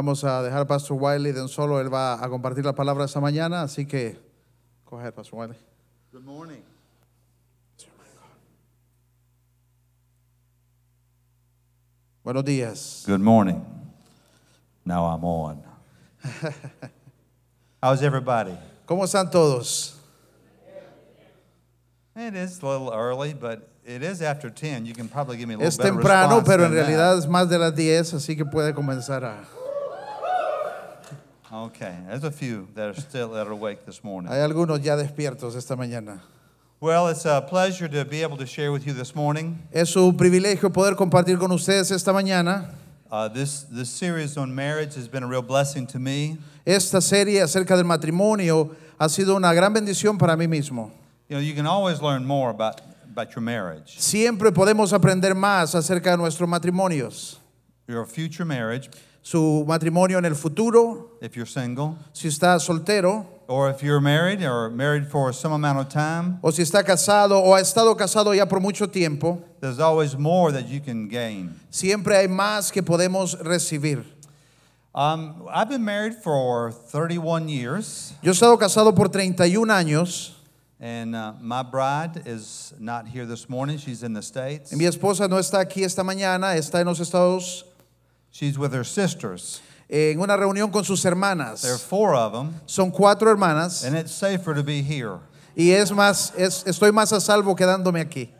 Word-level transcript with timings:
Vamos 0.00 0.24
a 0.24 0.42
dejar 0.42 0.62
a 0.62 0.66
Pastor 0.66 0.96
Wiley 0.98 1.30
de 1.30 1.42
un 1.42 1.48
solo, 1.50 1.78
él 1.78 1.92
va 1.92 2.14
a 2.14 2.28
compartir 2.30 2.64
la 2.64 2.72
palabra 2.72 3.04
esta 3.04 3.20
mañana, 3.20 3.60
así 3.60 3.84
que 3.84 4.18
coger 4.82 5.12
Pastor 5.12 5.40
Wiley. 5.40 5.58
Good 6.10 6.24
morning. 6.24 6.62
Buenos 12.24 12.44
días. 12.46 13.04
Good 13.06 13.20
morning. 13.20 13.62
Now 14.86 15.04
I'm 15.04 15.22
on. 15.22 15.62
How's 17.82 18.00
everybody? 18.00 18.56
¿Cómo 18.86 19.04
están 19.04 19.30
todos? 19.30 19.98
It 22.16 22.34
is 22.34 22.62
a 22.62 22.66
little 22.66 22.90
early, 22.90 23.34
but 23.34 23.68
it 23.84 24.02
is 24.02 24.22
after 24.22 24.48
10. 24.48 24.86
You 24.86 24.94
can 24.94 25.10
probably 25.10 25.36
give 25.36 25.46
me 25.46 25.56
a 25.56 25.58
little 25.58 25.68
Es 25.68 25.76
better 25.76 25.92
temprano, 25.92 26.36
response 26.38 26.46
pero 26.46 26.64
en 26.64 26.70
than 26.70 26.78
that. 26.78 26.88
realidad 26.88 27.18
es 27.18 27.26
más 27.26 27.50
de 27.50 27.58
las 27.58 27.76
10, 27.76 28.14
así 28.14 28.34
que 28.34 28.46
puede 28.46 28.72
comenzar 28.72 29.24
a... 29.24 29.59
Okay, 31.52 31.96
there's 32.06 32.22
a 32.22 32.30
few 32.30 32.68
that 32.76 32.90
are 32.90 33.00
still 33.00 33.30
that 33.30 33.44
are 33.46 33.52
awake 33.52 33.84
this 33.84 34.04
morning. 34.04 34.30
Hay 34.30 34.38
algunos 34.38 34.80
ya 34.84 34.96
despiertos 34.96 35.56
esta 35.56 35.74
mañana. 35.74 36.20
Well, 36.78 37.08
it's 37.08 37.24
a 37.26 37.40
pleasure 37.42 37.88
to 37.88 38.04
be 38.04 38.22
able 38.22 38.36
to 38.36 38.46
share 38.46 38.70
with 38.70 38.86
you 38.86 38.92
this 38.92 39.16
morning. 39.16 39.58
Es 39.72 39.96
un 39.96 40.16
privilegio 40.16 40.72
poder 40.72 40.94
compartir 40.94 41.40
con 41.40 41.50
ustedes 41.50 41.90
esta 41.90 42.12
mañana. 42.12 42.72
Uh, 43.10 43.26
this 43.26 43.64
this 43.64 43.90
series 43.90 44.36
on 44.36 44.54
marriage 44.54 44.94
has 44.94 45.08
been 45.08 45.24
a 45.24 45.26
real 45.26 45.42
blessing 45.42 45.88
to 45.88 45.98
me. 45.98 46.38
Esta 46.64 47.00
serie 47.00 47.40
acerca 47.42 47.76
del 47.76 47.84
matrimonio 47.84 48.76
ha 49.00 49.08
sido 49.08 49.34
una 49.34 49.52
gran 49.52 49.74
bendición 49.74 50.16
para 50.18 50.36
mí 50.36 50.46
mismo. 50.46 50.92
You 51.28 51.36
know, 51.36 51.40
you 51.40 51.54
can 51.54 51.66
always 51.66 52.00
learn 52.00 52.24
more 52.24 52.50
about 52.50 52.80
about 53.12 53.34
your 53.34 53.42
marriage, 53.42 53.98
Siempre 53.98 54.52
podemos 54.52 54.92
aprender 54.92 55.34
más 55.34 55.74
acerca 55.74 56.12
de 56.12 56.16
nuestros 56.16 56.48
matrimonios. 56.48 57.38
your 57.88 58.06
future 58.06 58.44
marriage, 58.44 58.88
Su 59.22 59.64
matrimonio 59.68 60.18
en 60.18 60.24
el 60.24 60.34
futuro, 60.34 61.18
if 61.20 61.36
you're 61.36 61.46
single, 61.46 61.96
si 62.12 62.28
está 62.28 62.58
soltero 62.58 63.26
or 63.48 63.68
if 63.68 63.82
you're 63.82 64.00
married 64.00 64.42
or 64.42 64.70
married 64.70 65.06
for 65.08 65.32
some 65.32 65.52
amount 65.52 65.78
of 65.78 65.88
time. 65.88 66.38
o 66.42 66.50
si 66.50 66.62
está 66.62 66.82
casado 66.82 67.32
o 67.42 67.54
ha 67.54 67.60
estado 67.60 67.94
casado 67.96 68.34
ya 68.34 68.46
por 68.46 68.60
mucho 68.60 68.86
tiempo. 68.86 69.42
There's 69.60 69.78
always 69.78 70.16
more 70.16 70.52
that 70.52 70.68
you 70.68 70.80
can 70.80 71.08
gain. 71.08 71.54
Siempre 71.70 72.16
hay 72.16 72.28
más 72.28 72.72
que 72.72 72.82
podemos 72.82 73.36
recibir. 73.42 74.04
Um, 74.94 75.46
I've 75.52 75.68
been 75.68 75.84
married 75.84 76.14
for 76.14 76.72
31 76.72 77.48
years, 77.48 78.14
Yo 78.22 78.30
he 78.30 78.34
estado 78.34 78.58
casado 78.58 78.94
por 78.96 79.08
31 79.08 79.68
años. 79.68 80.32
and 80.80 81.14
uh, 81.14 81.34
my 81.42 81.62
bride 81.62 82.22
is 82.24 82.72
not 82.80 83.06
here 83.06 83.26
this 83.26 83.48
morning. 83.50 83.76
She's 83.76 84.02
in 84.02 84.14
the 84.14 84.22
States. 84.22 84.72
Mi 84.74 84.86
esposa 84.86 85.28
no 85.28 85.36
está 85.36 85.60
aquí 85.60 85.84
esta 85.84 86.02
mañana, 86.02 86.56
está 86.56 86.80
en 86.80 86.86
los 86.86 86.98
Estados 87.00 87.64
She's 88.30 88.58
with 88.58 88.72
her 88.72 88.84
sisters. 88.84 89.60
en 89.88 90.20
una 90.20 90.36
reunión 90.36 90.70
con 90.70 90.84
sus 90.84 91.02
There 91.02 91.12
are 91.14 91.78
four 91.78 92.14
of 92.14 92.32
them, 92.32 92.60
Son 92.66 92.90
cuatro 92.90 93.28
hermanas 93.28 93.84
and 93.84 93.96
it's 93.96 94.12
safer 94.12 94.54
to 94.54 94.62
be 94.62 94.82
here. 94.82 95.18
y 95.56 95.70
es 95.72 95.90
más, 95.90 96.32
es, 96.36 96.64
estoy 96.64 96.92
más 96.92 97.12
a 97.12 97.20
salvo 97.20 97.54
quedándome 97.56 98.00
aquí. 98.00 98.30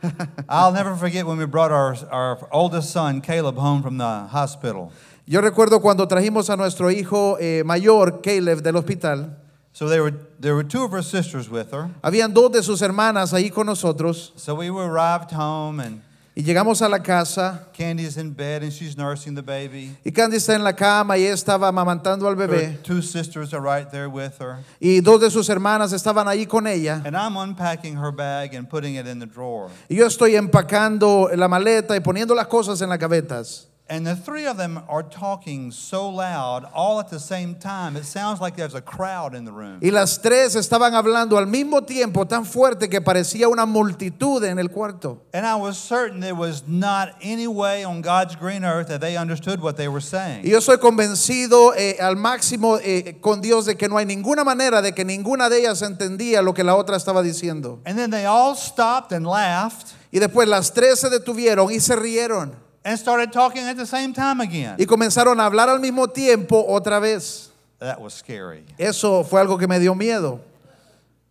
I'll 0.48 0.72
never 0.72 0.94
forget 0.96 1.26
when 1.26 1.38
we 1.38 1.46
brought 1.46 1.72
our, 1.72 1.96
our 2.10 2.48
oldest 2.52 2.90
son, 2.90 3.20
Caleb, 3.20 3.56
home 3.56 3.82
from 3.82 3.98
the 3.98 4.26
hospital. 4.30 4.92
Yo 5.26 5.40
recuerdo 5.40 5.80
cuando 5.80 6.06
trajimos 6.06 6.48
a 6.50 6.56
nuestro 6.56 6.88
hijo 6.90 7.36
eh, 7.40 7.62
mayor, 7.64 8.20
Caleb, 8.22 8.62
del 8.62 8.74
hospital. 8.76 9.30
So 9.72 9.88
there 9.88 10.02
were, 10.02 10.14
there 10.40 10.54
were 10.54 10.64
two 10.64 10.82
of 10.84 10.90
her 10.92 11.02
sisters 11.02 11.48
with 11.48 11.70
her. 11.72 11.90
Habían 12.02 12.32
dos 12.32 12.50
de 12.50 12.62
sus 12.62 12.80
hermanas 12.80 13.32
ahí 13.32 13.52
con 13.52 13.66
nosotros 13.66 14.32
So 14.36 14.54
we 14.54 14.70
were 14.70 14.88
arrived 14.88 15.30
home, 15.32 15.80
and 15.80 16.00
y 16.38 16.42
llegamos 16.44 16.80
a 16.82 16.88
la 16.88 17.00
casa 17.02 17.66
Candy's 17.76 18.16
in 18.16 18.32
bed, 18.32 18.62
and 18.62 18.70
she's 18.72 18.96
nursing 18.96 19.34
the 19.34 19.42
baby. 19.42 19.90
y 20.04 20.12
Candy 20.12 20.36
está 20.36 20.54
en 20.54 20.62
la 20.62 20.72
cama 20.72 21.18
y 21.18 21.24
ella 21.24 21.34
estaba 21.34 21.66
amamantando 21.66 22.28
al 22.28 22.34
Her 22.38 22.48
bebé 22.48 22.78
two 22.84 23.02
sisters 23.02 23.52
are 23.52 23.60
right 23.60 23.90
there 23.90 24.06
with 24.08 24.34
her. 24.40 24.58
y 24.80 25.00
dos 25.00 25.20
de 25.20 25.30
sus 25.32 25.48
hermanas 25.48 25.92
estaban 25.92 26.28
ahí 26.28 26.46
con 26.46 26.68
ella 26.68 27.02
And 27.04 27.16
I'm 27.16 27.36
unpacking 27.36 27.96
her 27.96 28.12
bag 28.12 28.54
and 28.54 28.68
putting 28.68 28.94
it 28.94 29.08
in 29.08 29.18
the 29.18 29.26
drawer. 29.26 29.68
y 29.88 29.96
yo 29.96 30.06
estoy 30.06 30.36
empacando 30.36 31.28
la 31.34 31.48
maleta 31.48 31.96
y 31.96 32.00
poniendo 32.00 32.36
las 32.36 32.46
cosas 32.46 32.80
en 32.82 32.88
las 32.88 32.98
gavetas. 33.00 33.64
And 33.90 34.06
the 34.06 34.14
three 34.14 34.44
of 34.46 34.58
them 34.58 34.80
are 34.86 35.02
talking 35.02 35.70
so 35.72 36.10
loud 36.10 36.66
all 36.74 37.00
at 37.00 37.08
the 37.08 37.18
same 37.18 37.54
time. 37.54 37.96
It 37.96 38.04
sounds 38.04 38.38
like 38.38 38.54
there's 38.54 38.74
a 38.74 38.82
crowd 38.82 39.34
in 39.34 39.46
the 39.46 39.50
room. 39.52 39.78
Y 39.82 39.88
las 39.90 40.18
tres 40.18 40.54
estaban 40.56 40.92
hablando 40.94 41.38
al 41.38 41.46
mismo 41.46 41.80
tiempo 41.86 42.26
tan 42.26 42.44
fuerte 42.44 42.90
que 42.90 43.00
parecía 43.00 43.48
una 43.48 43.64
multitud 43.64 44.44
en 44.44 44.58
el 44.58 44.68
cuarto. 44.68 45.22
And 45.32 45.46
I 45.46 45.54
was 45.54 45.78
certain 45.78 46.20
there 46.20 46.34
was 46.34 46.64
not 46.68 47.14
any 47.22 47.46
way 47.46 47.82
on 47.82 48.02
God's 48.02 48.36
green 48.36 48.62
earth 48.62 48.88
that 48.88 49.00
they 49.00 49.16
understood 49.16 49.62
what 49.62 49.76
they 49.78 49.88
were 49.88 50.00
Y 50.00 50.04
saying. 50.04 50.44
yo 50.44 50.60
soy 50.60 50.76
convencido 50.76 51.72
eh, 51.74 51.96
al 51.98 52.16
máximo 52.16 52.78
eh, 52.82 53.16
con 53.22 53.40
Dios 53.40 53.64
de 53.64 53.76
que 53.76 53.88
no 53.88 53.96
hay 53.96 54.04
ninguna 54.04 54.44
manera 54.44 54.82
de 54.82 54.92
que 54.92 55.02
ninguna 55.04 55.48
de 55.48 55.60
ellas 55.60 55.80
entendía 55.80 56.42
lo 56.42 56.52
que 56.52 56.62
la 56.62 56.76
otra 56.76 56.96
estaba 56.96 57.22
diciendo. 57.22 57.80
And 57.86 57.96
then 57.96 58.10
they 58.10 58.26
all 58.26 58.54
stopped 58.54 59.12
and 59.12 59.26
laughed 59.26 59.94
Y 60.12 60.18
después 60.18 60.46
las 60.46 60.74
tres 60.74 61.00
se 61.00 61.08
detuvieron 61.08 61.70
y 61.72 61.80
se 61.80 61.96
rieron. 61.96 62.67
And 62.88 62.98
started 62.98 63.30
talking 63.30 63.64
at 63.64 63.76
the 63.76 63.84
same 63.84 64.14
time 64.14 64.40
again. 64.40 64.76
Y 64.78 64.86
comenzaron 64.86 65.38
a 65.40 65.44
hablar 65.44 65.68
al 65.68 65.78
mismo 65.78 66.10
tiempo 66.10 66.64
otra 66.66 66.98
vez. 66.98 67.50
That 67.80 68.00
was 68.00 68.14
scary. 68.14 68.64
Eso 68.78 69.24
fue 69.24 69.40
algo 69.42 69.58
que 69.58 69.68
me 69.68 69.78
dio 69.78 69.94
miedo. 69.94 70.40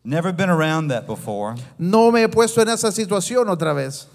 Never 0.03 0.31
been 0.31 0.51
around 0.51 0.89
that 0.89 1.07
before. 1.07 1.55
No 1.79 2.11
me 2.11 2.21
he 2.21 2.27
puesto 2.27 2.61
en 2.61 2.69
esa 2.69 2.91
situación 2.91 3.47
otra 3.47 3.73
vez. 3.73 4.05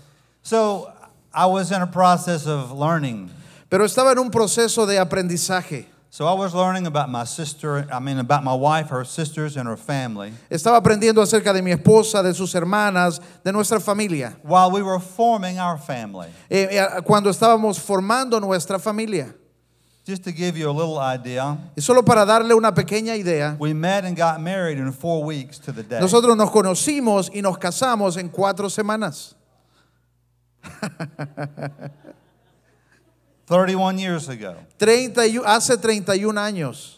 So 0.43 0.93
I 1.35 1.47
was 1.47 1.73
in 1.73 1.83
a 1.83 1.87
process 1.87 2.47
of 2.47 2.71
learning. 2.71 3.29
Pero 3.69 3.85
estaba 3.85 4.13
en 4.13 4.21
un 4.21 4.31
proceso 4.31 4.87
de 4.87 4.99
aprendizaje. 4.99 5.87
So 6.13 6.27
I 6.27 6.35
was 6.35 6.55
learning 6.55 6.87
about 6.87 7.09
my 7.09 7.25
sister, 7.25 7.87
I 7.91 7.99
mean, 7.99 8.19
about 8.19 8.45
my 8.45 8.53
wife, 8.53 8.91
her 8.91 9.03
sisters, 9.03 9.57
and 9.57 9.67
her 9.67 9.79
family 9.79 10.35
Estaba 10.51 10.77
aprendiendo 10.77 11.23
acerca 11.23 11.55
de 11.55 11.63
mi 11.63 11.71
esposa, 11.71 12.23
de 12.23 12.35
sus 12.35 12.53
hermanas, 12.53 13.19
de 13.43 13.51
nuestra 13.51 13.81
familia. 13.81 14.37
while 14.43 14.71
we 14.71 14.83
were 14.83 15.01
forming 15.01 15.59
our 15.59 15.79
family. 15.79 16.29
Eh, 16.51 16.69
eh, 16.71 17.01
cuando 17.07 17.31
estábamos 17.31 17.81
formando 17.81 18.39
nuestra 18.39 18.79
familia. 18.79 19.35
Just 20.05 20.23
to 20.25 20.33
give 20.33 20.55
you 20.55 20.69
a 20.69 20.71
little 20.71 20.99
idea, 20.99 21.57
Y 21.75 21.81
solo 21.81 22.03
para 22.03 22.27
darle 22.27 22.55
una 22.55 22.73
pequeña 22.73 23.17
idea, 23.17 23.57
we 23.59 23.73
met 23.73 24.05
and 24.05 24.15
got 24.15 24.39
married 24.39 24.77
in 24.77 24.93
four 24.93 25.25
weeks 25.25 25.59
to 25.61 25.73
the 25.73 25.83
day. 25.83 25.99
nosotros 25.99 26.37
nos 26.37 26.51
conocimos 26.51 27.31
y 27.35 27.41
nos 27.41 27.57
casamos 27.57 28.19
en 28.19 28.29
cuatro 28.29 28.69
semanas. 28.69 29.35
31 33.47 33.99
years 33.99 34.29
ago. 34.29 34.57
31 34.79 35.45
hace 35.47 35.77
31 35.77 36.37
años. 36.37 36.97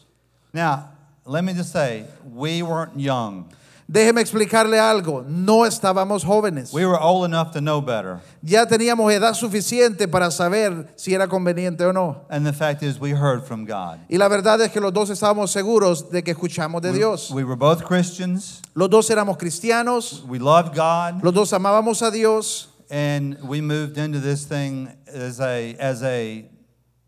Now, 0.53 0.91
let 1.27 1.43
me 1.45 1.53
just 1.53 1.73
say, 1.73 2.05
we 2.33 2.63
weren't 2.63 2.99
young. 2.99 3.49
Déjeme 3.87 4.23
explicarle 4.23 4.79
algo, 4.81 5.23
no 5.29 5.67
estábamos 5.67 6.25
jóvenes. 6.25 6.73
We 6.73 6.87
were 6.87 6.99
old 6.99 7.27
enough 7.27 7.53
to 7.53 7.61
know 7.61 7.83
better. 7.83 8.21
Ya 8.43 8.65
teníamos 8.65 9.13
edad 9.13 9.35
suficiente 9.35 10.09
para 10.09 10.31
saber 10.31 10.89
si 10.97 11.13
era 11.13 11.29
conveniente 11.29 11.83
o 11.85 11.93
no. 11.93 12.23
And 12.31 12.47
the 12.47 12.55
fact 12.55 12.83
is, 12.83 12.99
we 12.99 13.11
heard 13.11 13.45
from 13.45 13.67
God. 13.67 14.01
Y 14.09 14.17
la 14.17 14.29
verdad 14.29 14.59
es 14.63 14.71
que 14.73 14.81
los 14.81 14.93
dos 14.93 15.11
estábamos 15.11 15.51
seguros 15.51 16.11
de 16.11 16.23
que 16.23 16.33
escuchamos 16.33 16.81
de 16.81 16.93
Dios. 16.93 17.31
We 17.31 17.45
were 17.45 17.57
both 17.57 17.85
Christians. 17.85 18.63
Los 18.75 18.89
dos 18.89 19.11
éramos 19.11 19.37
cristianos, 19.37 20.23
We 20.27 20.39
loved 20.39 20.75
God. 20.75 21.23
los 21.23 21.35
dos 21.35 21.53
amábamos 21.53 22.01
a 22.01 22.11
Dios 22.11 22.69
And 22.91 23.39
we 23.43 23.61
moved 23.61 23.99
into 23.99 24.21
this 24.21 24.45
thing 24.45 24.89
as 25.15 25.41
a, 25.41 25.77
as 25.79 26.03
a 26.03 26.45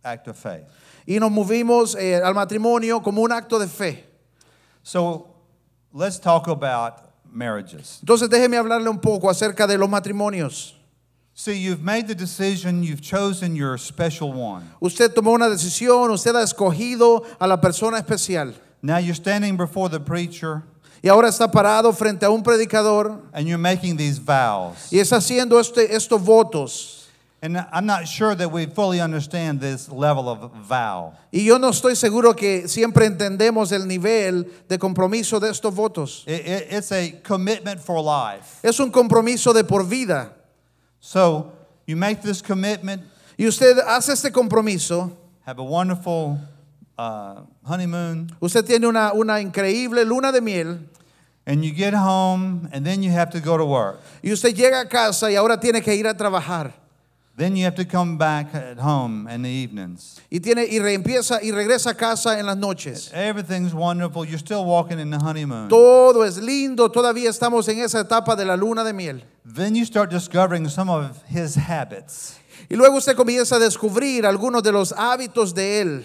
act 0.05 0.28
of 0.28 0.37
faith. 0.37 0.64
y 1.06 1.19
nos 1.19 1.31
movimos 1.31 1.97
eh, 1.97 2.17
al 2.17 2.35
matrimonio 2.35 3.03
como 3.03 3.23
un 3.23 3.32
acto 3.32 3.58
de 3.58 3.67
fe. 3.69 4.05
So 4.82 5.26
let's 5.93 6.19
talk 6.19 6.49
about 6.49 7.03
marriages. 7.31 8.00
Entonces 8.03 8.29
déjeme 8.29 8.56
hablarle 8.56 8.88
un 8.88 8.99
poco 8.99 9.29
acerca 9.29 9.67
de 9.67 9.79
los 9.79 9.88
matrimonios. 9.88 10.75
See, 11.38 11.53
you've 11.58 11.82
made 11.82 12.08
the 12.08 12.14
decision, 12.14 12.82
you've 12.82 13.03
chosen 13.03 13.55
your 13.55 13.76
special 13.76 14.32
one. 14.32 14.64
Usted 14.81 15.12
tomó 15.12 15.35
una 15.35 15.49
decisión, 15.50 16.11
usted 16.11 16.35
ha 16.35 16.43
escogido 16.43 17.25
a 17.38 17.47
la 17.47 17.58
persona 17.61 17.99
especial 17.99 18.55
Now 18.82 18.99
you're 18.99 19.14
standing 19.14 19.56
before 19.56 19.88
the 19.88 20.00
preacher 20.00 20.62
y 21.03 21.08
ahora 21.08 21.29
está 21.29 21.50
parado 21.50 21.93
frente 21.94 22.25
a 22.25 22.31
un 22.31 22.43
predicador 22.43 23.20
and 23.32 23.47
you're 23.47 23.58
making 23.58 23.97
these 23.97 24.19
vows. 24.19 24.91
y 24.91 24.99
está 24.99 25.17
haciendo 25.17 25.61
este, 25.61 25.94
estos 25.94 26.23
votos. 26.23 26.95
And 27.46 27.56
I'm 27.72 27.87
not 27.87 28.08
sure 28.08 28.34
that 28.34 28.50
we 28.50 28.66
fully 28.66 29.00
understand 29.00 29.60
this 29.60 29.88
level 29.88 30.28
of 30.28 30.50
vow. 30.66 31.12
Y 31.32 31.44
yo 31.44 31.58
no 31.58 31.69
estoy 31.69 31.94
seguro 31.94 32.34
que 32.34 32.66
siempre 32.66 33.06
entendemos 33.06 33.70
el 33.70 33.87
nivel 33.87 34.50
de 34.69 34.78
compromiso 34.78 35.38
de 35.38 35.50
estos 35.50 35.72
votos. 35.72 36.25
It- 36.26 36.44
it- 36.44 36.66
it's 36.72 36.90
a 36.90 37.12
commitment 37.22 37.81
for 37.81 38.00
life. 38.02 38.58
Es 38.64 38.81
un 38.81 38.90
compromiso 38.90 39.52
de 39.54 39.62
por 39.62 39.84
vida. 39.84 40.32
So 40.98 41.52
you 41.87 41.94
make 41.96 42.20
this 42.20 42.43
commitment, 42.43 43.02
Y 43.38 43.46
usted 43.46 43.78
hace 43.87 44.12
este 44.12 44.32
compromiso, 44.32 45.12
have 45.44 45.60
a 45.60 45.62
wonderful 45.62 46.38
uh, 46.98 47.43
honeymoon, 47.64 48.34
usted 48.40 48.64
tiene 48.64 48.87
una, 48.88 49.12
una 49.14 49.34
increíble 49.40 50.04
luna 50.04 50.32
de 50.32 50.40
miel 50.40 50.78
and 51.46 51.62
you 51.64 51.70
get 51.72 51.94
home, 51.94 52.69
and 52.72 52.84
then 52.84 53.04
you 53.04 53.12
have 53.12 53.31
to 53.31 53.38
go 53.40 53.56
to 53.56 53.64
work. 53.64 54.00
y 54.25 54.32
usted 54.32 54.52
llega 54.52 54.81
a 54.81 54.88
casa 54.88 55.31
y 55.31 55.37
ahora 55.37 55.60
tiene 55.60 55.81
que 55.81 55.94
ir 55.94 56.08
a 56.08 56.14
trabajar. 56.16 56.72
Then 57.37 57.55
you 57.55 57.65
have 57.65 57.75
to 57.75 57.85
come 57.85 58.17
back 58.17 58.55
at 58.55 58.79
home 58.79 59.29
in 59.29 59.43
the 59.43 59.50
evenings. 59.50 60.19
y 60.31 60.41
tiene 60.41 60.65
y 60.65 60.79
reempieza 60.79 61.43
y 61.43 61.50
regresa 61.50 61.91
a 61.91 61.94
casa 61.94 62.38
en 62.38 62.47
las 62.47 62.56
noches. 62.56 63.11
Everything's 63.12 63.75
wonderful. 63.75 64.25
You're 64.25 64.38
still 64.38 64.65
walking 64.65 64.99
in 64.99 65.11
the 65.11 65.19
honeymoon. 65.19 65.69
Todo 65.69 66.23
es 66.23 66.38
lindo, 66.38 66.88
todavía 66.91 67.29
estamos 67.29 67.69
en 67.69 67.81
esa 67.81 68.00
etapa 68.00 68.37
de 68.37 68.47
la 68.47 68.56
luna 68.56 68.83
de 68.85 68.94
miel. 68.94 69.23
Then 69.44 69.75
you 69.75 69.85
start 69.85 70.11
discovering 70.11 70.67
some 70.71 70.88
of 70.88 71.23
his 71.29 71.56
habits. 71.56 72.38
Y 72.71 72.77
luego 72.77 72.97
usted 72.97 73.15
comienza 73.15 73.56
a 73.56 73.59
descubrir 73.59 74.25
algunos 74.25 74.62
de 74.62 74.73
los 74.73 74.93
hábitos 74.93 75.53
de 75.55 75.82
él. 75.82 76.05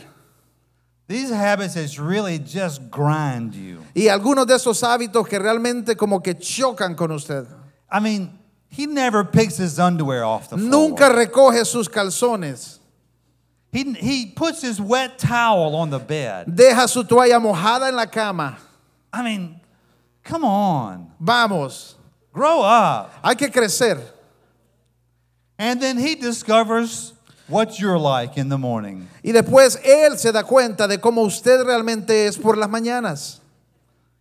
These 1.07 1.31
habits 1.31 1.77
is 1.77 1.98
really 1.98 2.39
just 2.39 2.92
grind 2.92 3.54
you. 3.54 3.80
Y 3.95 4.10
algunos 4.10 4.45
de 4.48 4.56
esos 4.56 4.84
hábitos 4.84 5.25
que 5.30 5.39
realmente 5.39 5.95
como 5.95 6.22
que 6.22 6.36
chocan 6.36 6.94
con 6.94 7.12
usted. 7.12 7.45
I 7.89 8.01
mean, 8.01 8.38
he 8.71 8.85
never 8.88 9.23
picks 9.25 9.57
his 9.57 9.77
underwear 9.77 10.23
off 10.23 10.50
the 10.50 10.57
floor. 10.57 10.69
Nunca 10.69 11.09
recoge 11.09 11.65
sus 11.65 11.88
calzones. 11.89 12.79
He, 13.71 13.94
he 13.94 14.25
puts 14.27 14.62
his 14.62 14.79
wet 14.81 15.19
towel 15.19 15.75
on 15.75 15.89
the 15.89 16.00
bed. 16.00 16.47
Deja 16.56 16.88
su 16.88 17.03
toalla 17.03 17.39
mojada 17.39 17.89
en 17.89 17.95
la 17.95 18.06
cama. 18.06 18.57
I 19.13 19.23
mean, 19.23 19.59
come 20.23 20.45
on. 20.45 21.12
Vamos, 21.19 21.95
Grow 22.33 22.62
up. 22.62 23.13
hay 23.23 23.35
que 23.35 23.50
crecer. 23.50 24.01
And 25.59 25.81
then 25.81 25.97
he 25.97 26.15
discovers 26.15 27.13
what 27.47 27.77
you're 27.79 28.00
like 28.00 28.38
in 28.38 28.47
the 28.47 28.57
morning. 28.57 29.07
Y 29.24 29.31
después 29.33 29.77
él 29.85 30.17
se 30.17 30.31
da 30.31 30.44
cuenta 30.44 30.88
de 30.88 30.97
cómo 30.97 31.25
usted 31.25 31.62
realmente 31.65 32.25
es 32.25 32.38
por 32.38 32.56
las 32.56 32.69
mañanas. 32.69 33.39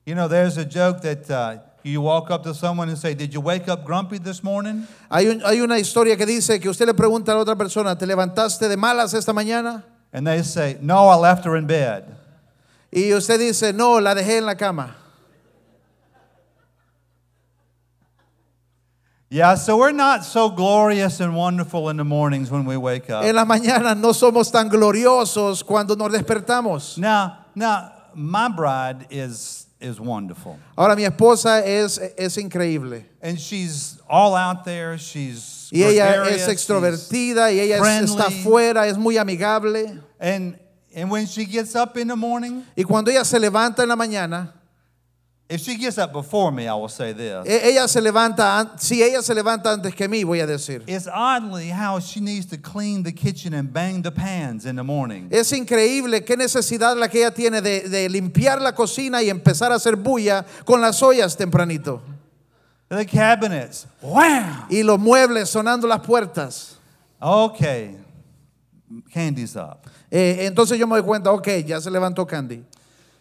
You 0.04 0.14
know, 0.16 0.26
there's 0.28 0.56
a 0.58 0.64
joke 0.64 1.02
that 1.02 1.30
uh, 1.30 1.58
you 1.82 2.00
walk 2.00 2.30
up 2.30 2.42
to 2.44 2.54
someone 2.54 2.88
and 2.88 2.98
say, 2.98 3.14
Did 3.14 3.32
you 3.34 3.40
wake 3.40 3.68
up 3.68 3.84
grumpy 3.84 4.18
this 4.18 4.42
morning? 4.42 4.86
Hay, 5.10 5.26
un- 5.28 5.40
hay 5.40 5.60
una 5.60 5.76
historia 5.78 6.16
que 6.16 6.26
dice 6.26 6.60
que 6.60 6.68
usted 6.70 6.86
le 6.86 6.94
pregunta 6.94 7.28
a 7.28 7.34
la 7.34 7.40
otra 7.44 7.56
persona, 7.56 7.96
¿te 7.96 8.06
levantaste 8.06 8.68
de 8.68 8.76
malas 8.76 9.14
esta 9.14 9.32
mañana? 9.32 9.82
And 10.12 10.26
they 10.26 10.42
say, 10.42 10.76
No, 10.80 11.08
I 11.08 11.14
left 11.16 11.44
her 11.44 11.56
in 11.56 11.66
bed. 11.66 12.16
Y 12.92 13.12
usted 13.12 13.38
dice, 13.38 13.72
no, 13.72 14.00
la 14.00 14.14
dejé 14.14 14.38
en 14.38 14.46
la 14.46 14.54
cama. 14.54 14.96
Yeah, 19.32 19.54
so 19.54 19.76
we're 19.76 19.92
not 19.92 20.24
so 20.24 20.48
glorious 20.50 21.20
and 21.20 21.36
wonderful 21.36 21.88
in 21.88 21.96
the 21.96 22.04
mornings 22.04 22.50
when 22.50 22.64
we 22.64 22.76
wake 22.76 23.08
up. 23.10 23.22
En 23.24 23.36
las 23.36 23.46
mañanas 23.46 23.96
no 23.96 24.08
somos 24.12 24.50
tan 24.50 24.68
gloriosos 24.68 25.64
cuando 25.64 25.94
nos 25.94 26.08
despertamos. 26.12 26.98
Now, 26.98 27.38
now, 27.54 27.92
my 28.12 28.48
bride 28.48 29.06
is 29.10 29.66
is 29.80 29.98
wonderful, 30.00 30.58
Ahora 30.76 30.94
mi 30.96 31.04
esposa 31.04 31.64
es, 31.64 31.98
es 32.18 32.36
increíble. 32.36 33.04
and 33.22 33.38
she's 33.38 33.98
all 34.08 34.34
out 34.34 34.64
there. 34.64 34.96
She's 34.98 35.68
Y 35.72 35.82
ella 35.84 36.26
es 36.28 36.48
extrovertida 36.48 37.52
y 37.52 37.60
ella 37.60 37.78
es- 37.78 38.10
está 38.10 38.26
afuera, 38.26 38.86
es 38.88 38.98
muy 38.98 39.16
amigable. 39.16 39.98
and 40.20 40.58
and 40.94 41.08
when 41.10 41.24
she 41.26 41.44
gets 41.44 41.74
up 41.76 41.96
in 41.96 42.08
the 42.08 42.16
morning, 42.16 42.64
Y 42.76 42.82
cuando 42.82 43.10
ella 43.10 43.24
se 43.24 43.38
levanta 43.38 43.82
en 43.82 43.88
la 43.88 43.96
mañana, 43.96 44.52
if 45.50 45.60
she 45.60 45.76
gets 45.76 45.98
up 45.98 46.12
before 46.12 46.52
me, 46.52 46.66
I 46.68 46.74
will 46.74 46.88
say 46.88 47.12
this: 47.12 47.44
e- 47.46 47.68
ella 47.70 47.86
se 47.88 48.00
levanta, 48.00 48.58
an- 48.60 48.78
si 48.78 49.02
ella 49.02 49.20
se 49.20 49.34
levanta 49.34 49.72
antes 49.72 49.94
que 49.94 50.08
mí, 50.08 50.24
voy 50.24 50.40
a 50.40 50.46
decir. 50.46 50.82
it's 50.86 51.08
oddly 51.12 51.70
how 51.70 51.98
she 52.00 52.20
needs 52.20 52.46
to 52.46 52.56
clean 52.56 53.02
the 53.02 53.12
kitchen 53.12 53.52
and 53.52 53.72
bang 53.72 54.00
the 54.02 54.10
pans 54.12 54.64
in 54.64 54.76
the 54.76 54.82
morning. 54.84 55.28
Es 55.30 55.52
increíble 55.52 56.24
qué 56.24 56.36
necesidad 56.36 56.96
la 56.96 57.08
que 57.08 57.18
ella 57.20 57.32
tiene 57.32 57.60
de, 57.60 57.88
de 57.88 58.08
limpiar 58.08 58.60
la 58.62 58.72
cocina 58.72 59.22
y 59.22 59.28
empezar 59.28 59.72
a 59.72 59.74
hacer 59.74 59.96
bulla 59.96 60.46
con 60.64 60.80
las 60.80 61.02
ollas 61.02 61.36
tempranito. 61.36 62.00
The 62.88 63.04
cabinets, 63.06 63.86
wow. 64.02 64.66
Y 64.70 64.82
los 64.82 64.98
muebles 64.98 65.48
sonando 65.50 65.86
las 65.86 66.00
puertas. 66.00 66.76
Okay, 67.20 67.96
candy's 69.12 69.54
up. 69.56 69.86
Eh, 70.10 70.46
entonces 70.46 70.78
yo 70.78 70.86
me 70.86 70.96
doy 70.96 71.04
cuenta, 71.04 71.30
ok, 71.30 71.48
ya 71.64 71.80
se 71.80 71.90
levantó 71.90 72.26
Candy. 72.26 72.64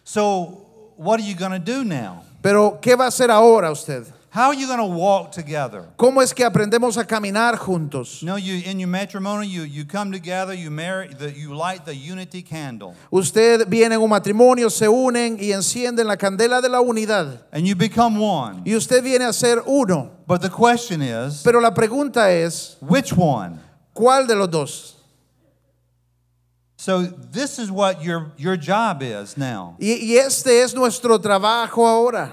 So, 0.02 0.69
what 1.00 1.18
are 1.18 1.22
you 1.24 1.34
going 1.34 1.52
to 1.52 1.58
do 1.58 1.82
now? 1.82 2.22
Pero, 2.42 2.78
¿qué 2.80 2.94
va 2.96 3.04
a 3.04 3.08
hacer 3.08 3.30
ahora 3.30 3.70
usted? 3.70 4.04
How 4.32 4.50
are 4.50 4.54
you 4.54 4.68
going 4.68 4.78
to 4.78 4.84
walk 4.86 5.32
together? 5.32 5.86
¿Cómo 5.96 6.22
es 6.22 6.32
que 6.32 6.44
aprendemos 6.44 6.96
a 6.96 7.04
caminar 7.04 7.56
juntos? 7.56 8.20
Know, 8.22 8.36
you 8.36 8.62
in 8.64 8.78
your 8.78 8.88
matrimony, 8.88 9.48
you, 9.48 9.62
you 9.62 9.84
come 9.84 10.12
together, 10.12 10.54
you 10.54 10.70
marry, 10.70 11.08
the, 11.08 11.32
you 11.32 11.52
light 11.52 11.84
the 11.84 11.94
unity 11.96 12.40
candle, 12.42 12.94
Usted 13.10 13.66
viene 13.68 13.94
en 13.96 14.00
un 14.00 14.08
matrimonio, 14.10 14.70
se 14.70 14.86
unen 14.86 15.36
y 15.40 15.50
encienden 15.52 16.06
la 16.06 16.16
candela 16.16 16.60
de 16.62 16.68
la 16.68 16.80
unidad. 16.80 17.40
and 17.50 17.66
you 17.66 17.74
become 17.74 18.20
one. 18.20 18.62
Y 18.64 18.76
usted 18.76 19.02
viene 19.02 19.24
a 19.24 19.32
ser 19.32 19.62
uno. 19.66 20.10
But 20.28 20.42
the 20.42 20.50
question 20.50 21.02
is, 21.02 21.42
Pero 21.42 21.58
la 21.60 21.72
pregunta 21.72 22.30
es, 22.30 22.76
which 22.80 23.12
one? 23.12 23.58
¿cuál 23.92 24.28
de 24.28 24.36
los 24.36 24.48
dos? 24.48 24.94
So 26.80 27.02
this 27.02 27.58
is 27.58 27.70
what 27.70 28.02
your 28.02 28.32
your 28.38 28.56
job 28.56 29.02
is 29.02 29.36
now 29.36 29.76
Y, 29.78 29.98
y 30.00 30.16
este 30.16 30.62
es 30.62 30.74
nuestro 30.74 31.18
trabajo 31.18 31.86
ahora. 31.86 32.32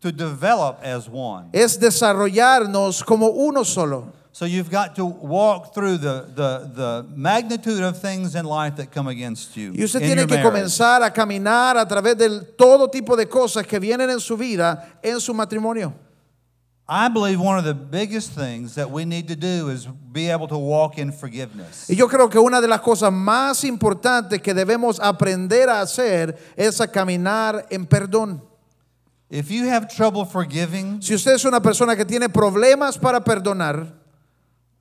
to 0.00 0.12
develop 0.12 0.78
as 0.80 1.08
one. 1.08 1.50
Es 1.52 1.76
desarrollarnos 1.76 3.04
como 3.04 3.30
uno 3.30 3.64
solo. 3.64 4.12
So 4.30 4.44
you've 4.44 4.70
got 4.70 4.94
to 4.94 5.04
walk 5.04 5.74
through 5.74 5.98
the 5.98 6.24
the, 6.32 6.70
the 6.72 7.06
magnitude 7.16 7.82
of 7.82 8.00
things 8.00 8.36
in 8.36 8.44
life 8.44 8.76
that 8.76 8.92
come 8.92 9.08
against 9.08 9.56
you. 9.56 9.72
Y 9.72 9.82
usted 9.82 9.98
tiene 9.98 10.24
que 10.24 10.36
marriage. 10.36 10.44
comenzar 10.44 11.02
a 11.02 11.10
caminar 11.10 11.76
a 11.76 11.84
través 11.84 12.16
de 12.16 12.42
todo 12.56 12.86
tipo 12.86 13.16
de 13.16 13.26
cosas 13.26 13.66
que 13.66 13.80
vienen 13.80 14.08
en 14.08 14.20
su 14.20 14.36
vida, 14.36 15.00
en 15.02 15.20
su 15.20 15.34
matrimonio. 15.34 15.92
I 16.92 17.06
believe 17.08 17.38
one 17.40 17.56
of 17.56 17.64
the 17.64 17.72
biggest 17.72 18.32
things 18.32 18.74
that 18.74 18.90
we 18.90 19.04
need 19.04 19.28
to 19.28 19.36
do 19.36 19.68
is 19.68 19.86
be 19.86 20.28
able 20.28 20.48
to 20.48 20.58
walk 20.58 20.98
in 20.98 21.12
forgiveness. 21.12 21.88
Y 21.88 21.94
yo 21.94 22.08
creo 22.08 22.28
que 22.28 22.40
una 22.40 22.60
de 22.60 22.66
las 22.66 22.80
cosas 22.80 23.12
más 23.12 23.62
importantes 23.62 24.42
que 24.42 24.52
debemos 24.52 24.98
aprender 24.98 25.68
a 25.68 25.82
hacer 25.82 26.36
es 26.56 26.80
a 26.80 26.88
caminar 26.88 27.64
en 27.70 27.86
perdón. 27.86 28.42
If 29.30 29.52
you 29.52 29.68
have 29.68 29.86
trouble 29.86 30.24
forgiving, 30.24 31.00
Si 31.00 31.14
usted 31.14 31.34
es 31.34 31.44
una 31.44 31.60
persona 31.60 31.94
que 31.94 32.04
tiene 32.04 32.28
problemas 32.28 32.98
para 32.98 33.20
perdonar, 33.22 33.94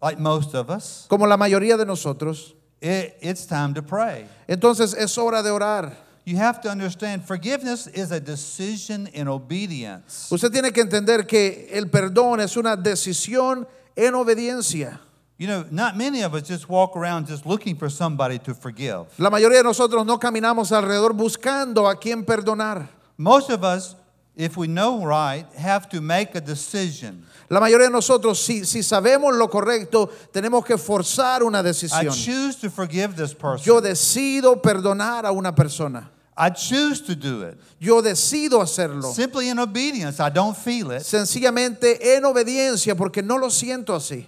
like 0.01 0.19
most 0.19 0.55
of 0.55 0.71
us, 0.71 1.05
como 1.07 1.27
la 1.27 1.38
mayoría 1.38 1.77
de 1.77 1.85
nosotros, 1.85 2.55
it, 2.81 3.13
it's 3.21 3.45
time 3.45 3.75
to 3.75 3.83
pray. 3.83 4.25
entonces 4.47 4.95
es 4.95 5.15
hora 5.19 5.43
de 5.43 5.51
orar. 5.51 6.09
You 6.29 6.38
have 6.38 6.62
to 6.62 6.69
understand 6.69 7.25
forgiveness 7.25 7.88
is 7.88 8.12
a 8.12 8.19
decision 8.19 9.07
in 9.13 9.27
obedience. 9.27 10.31
Usted 10.31 10.51
tiene 10.51 10.71
que 10.71 10.83
entender 10.83 11.25
que 11.25 11.67
el 11.71 11.86
perdón 11.88 12.39
es 12.39 12.55
una 12.55 12.77
decisión 12.77 13.65
en 13.98 14.13
obediencia. 14.13 15.00
You 15.39 15.48
know, 15.48 15.65
not 15.71 15.98
many 15.98 16.21
of 16.21 16.36
us 16.36 16.48
just 16.48 16.69
walk 16.69 16.95
around 16.95 17.25
just 17.25 17.48
looking 17.48 17.75
for 17.75 17.89
somebody 17.89 18.38
to 18.39 18.53
forgive. 18.53 19.07
La 19.17 19.31
mayoría 19.31 19.57
de 19.57 19.63
nosotros 19.63 20.05
no 20.05 20.19
caminamos 20.19 20.71
alrededor 20.71 21.13
buscando 21.13 21.89
a 21.89 21.95
quién 21.95 22.24
perdonar. 22.24 22.88
Most 23.17 23.50
of 23.50 23.63
us, 23.63 23.95
if 24.36 24.55
we 24.55 24.67
know 24.67 25.03
right, 25.03 25.48
have 25.57 25.89
to 25.89 26.00
make 26.00 26.36
a 26.36 26.41
decision. 26.41 27.25
La 27.50 27.59
mayoría 27.59 27.88
de 27.88 27.91
nosotros, 27.91 28.38
si, 28.38 28.65
si 28.65 28.83
sabemos 28.83 29.36
lo 29.36 29.48
correcto, 29.48 30.12
tenemos 30.31 30.63
que 30.63 30.77
forzar 30.77 31.41
una 31.41 31.62
I 31.62 31.63
decisión. 31.63 32.13
choose 32.13 32.55
to 32.57 32.69
forgive 32.69 33.15
this 33.15 33.33
person. 33.33 33.65
Yo 33.65 33.81
decido 33.81 34.62
perdonar 34.62 35.25
a 35.25 35.31
una 35.31 35.55
persona. 35.55 36.12
I 36.41 36.50
choose 36.51 37.01
to 37.01 37.15
do 37.15 37.43
it. 37.43 37.58
Yo 37.79 38.01
decido 38.01 38.62
hacerlo. 38.62 39.13
Simply 39.13 39.50
in 39.50 39.60
obedience. 39.60 40.22
I 40.22 40.29
don't 40.29 40.55
feel 40.55 40.91
it. 40.91 41.01
Sencillamente 41.03 42.15
en 42.15 42.24
obediencia 42.24 42.96
porque 42.96 43.22
no 43.22 43.36
lo 43.38 43.50
siento 43.50 43.93
así. 43.93 44.25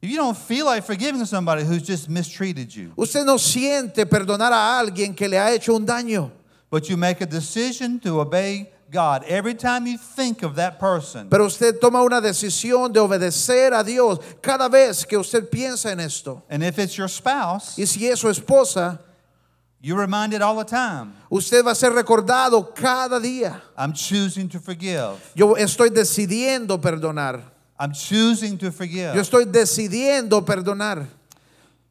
If 0.00 0.08
you 0.08 0.16
don't 0.16 0.36
feel 0.38 0.64
like 0.64 0.82
forgiving 0.84 1.26
somebody 1.26 1.62
who's 1.62 1.82
just 1.86 2.08
mistreated 2.08 2.74
you, 2.74 2.92
Usted 2.96 3.24
no 3.26 3.36
siente 3.36 4.06
perdonar 4.06 4.50
a 4.52 4.78
alguien 4.80 5.14
que 5.14 5.28
le 5.28 5.36
ha 5.36 5.52
hecho 5.52 5.74
un 5.76 5.84
daño, 5.84 6.30
but 6.70 6.88
you 6.88 6.96
make 6.96 7.20
a 7.20 7.26
decision 7.26 8.00
to 8.00 8.20
obey 8.20 8.70
God 8.90 9.24
every 9.28 9.54
time 9.54 9.86
you 9.86 9.98
think 9.98 10.42
of 10.42 10.56
that 10.56 10.80
person, 10.80 11.28
pero 11.28 11.44
usted 11.44 11.78
toma 11.78 12.02
una 12.02 12.22
decisión 12.22 12.90
de 12.94 13.00
obedecer 13.00 13.74
a 13.74 13.84
Dios 13.84 14.18
cada 14.40 14.70
vez 14.70 15.04
que 15.04 15.18
usted 15.18 15.50
piensa 15.50 15.92
en 15.92 16.00
esto. 16.00 16.42
and 16.48 16.64
if 16.64 16.78
it's 16.78 16.96
your 16.96 17.06
spouse, 17.08 17.76
Y 17.78 17.84
si 17.84 18.06
es 18.08 18.20
su 18.20 18.28
esposa, 18.28 18.98
you're 19.80 19.98
reminded 19.98 20.42
all 20.42 20.56
the 20.56 20.64
time 20.64 21.14
usted 21.30 21.64
va 21.64 21.70
a 21.70 21.74
ser 21.74 21.90
recordado 21.90 22.74
cada 22.74 23.20
día. 23.20 23.60
I'm 23.76 23.92
choosing 23.92 24.48
to 24.48 24.58
forgive. 24.58 25.18
Yo 25.34 25.54
estoy 25.54 25.90
decidiendo 25.90 26.80
perdonar. 26.80 27.42
I'm 27.78 27.92
choosing 27.92 28.58
to 28.58 28.70
forgive. 28.70 29.14
Yo 29.14 29.20
estoy 29.22 29.44
decidiendo 29.44 30.44
perdonar. 30.44 31.06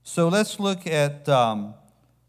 So 0.04 0.28
let's 0.28 0.60
look 0.60 0.86
at 0.86 1.28
um, 1.30 1.74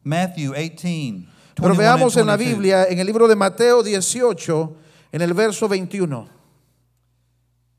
Matthew 0.05 0.55
18. 0.55 1.27
Pero 1.57 1.75
veamos 1.75 2.17
en 2.17 2.27
la 2.27 2.37
Biblia, 2.37 2.87
en 2.89 2.99
el 2.99 3.07
libro 3.07 3.29
de 3.29 3.37
Mateo 3.37 3.83
18, 3.83 4.77
en 5.13 5.21
el 5.21 5.35
verso 5.35 5.69
21. 5.69 6.29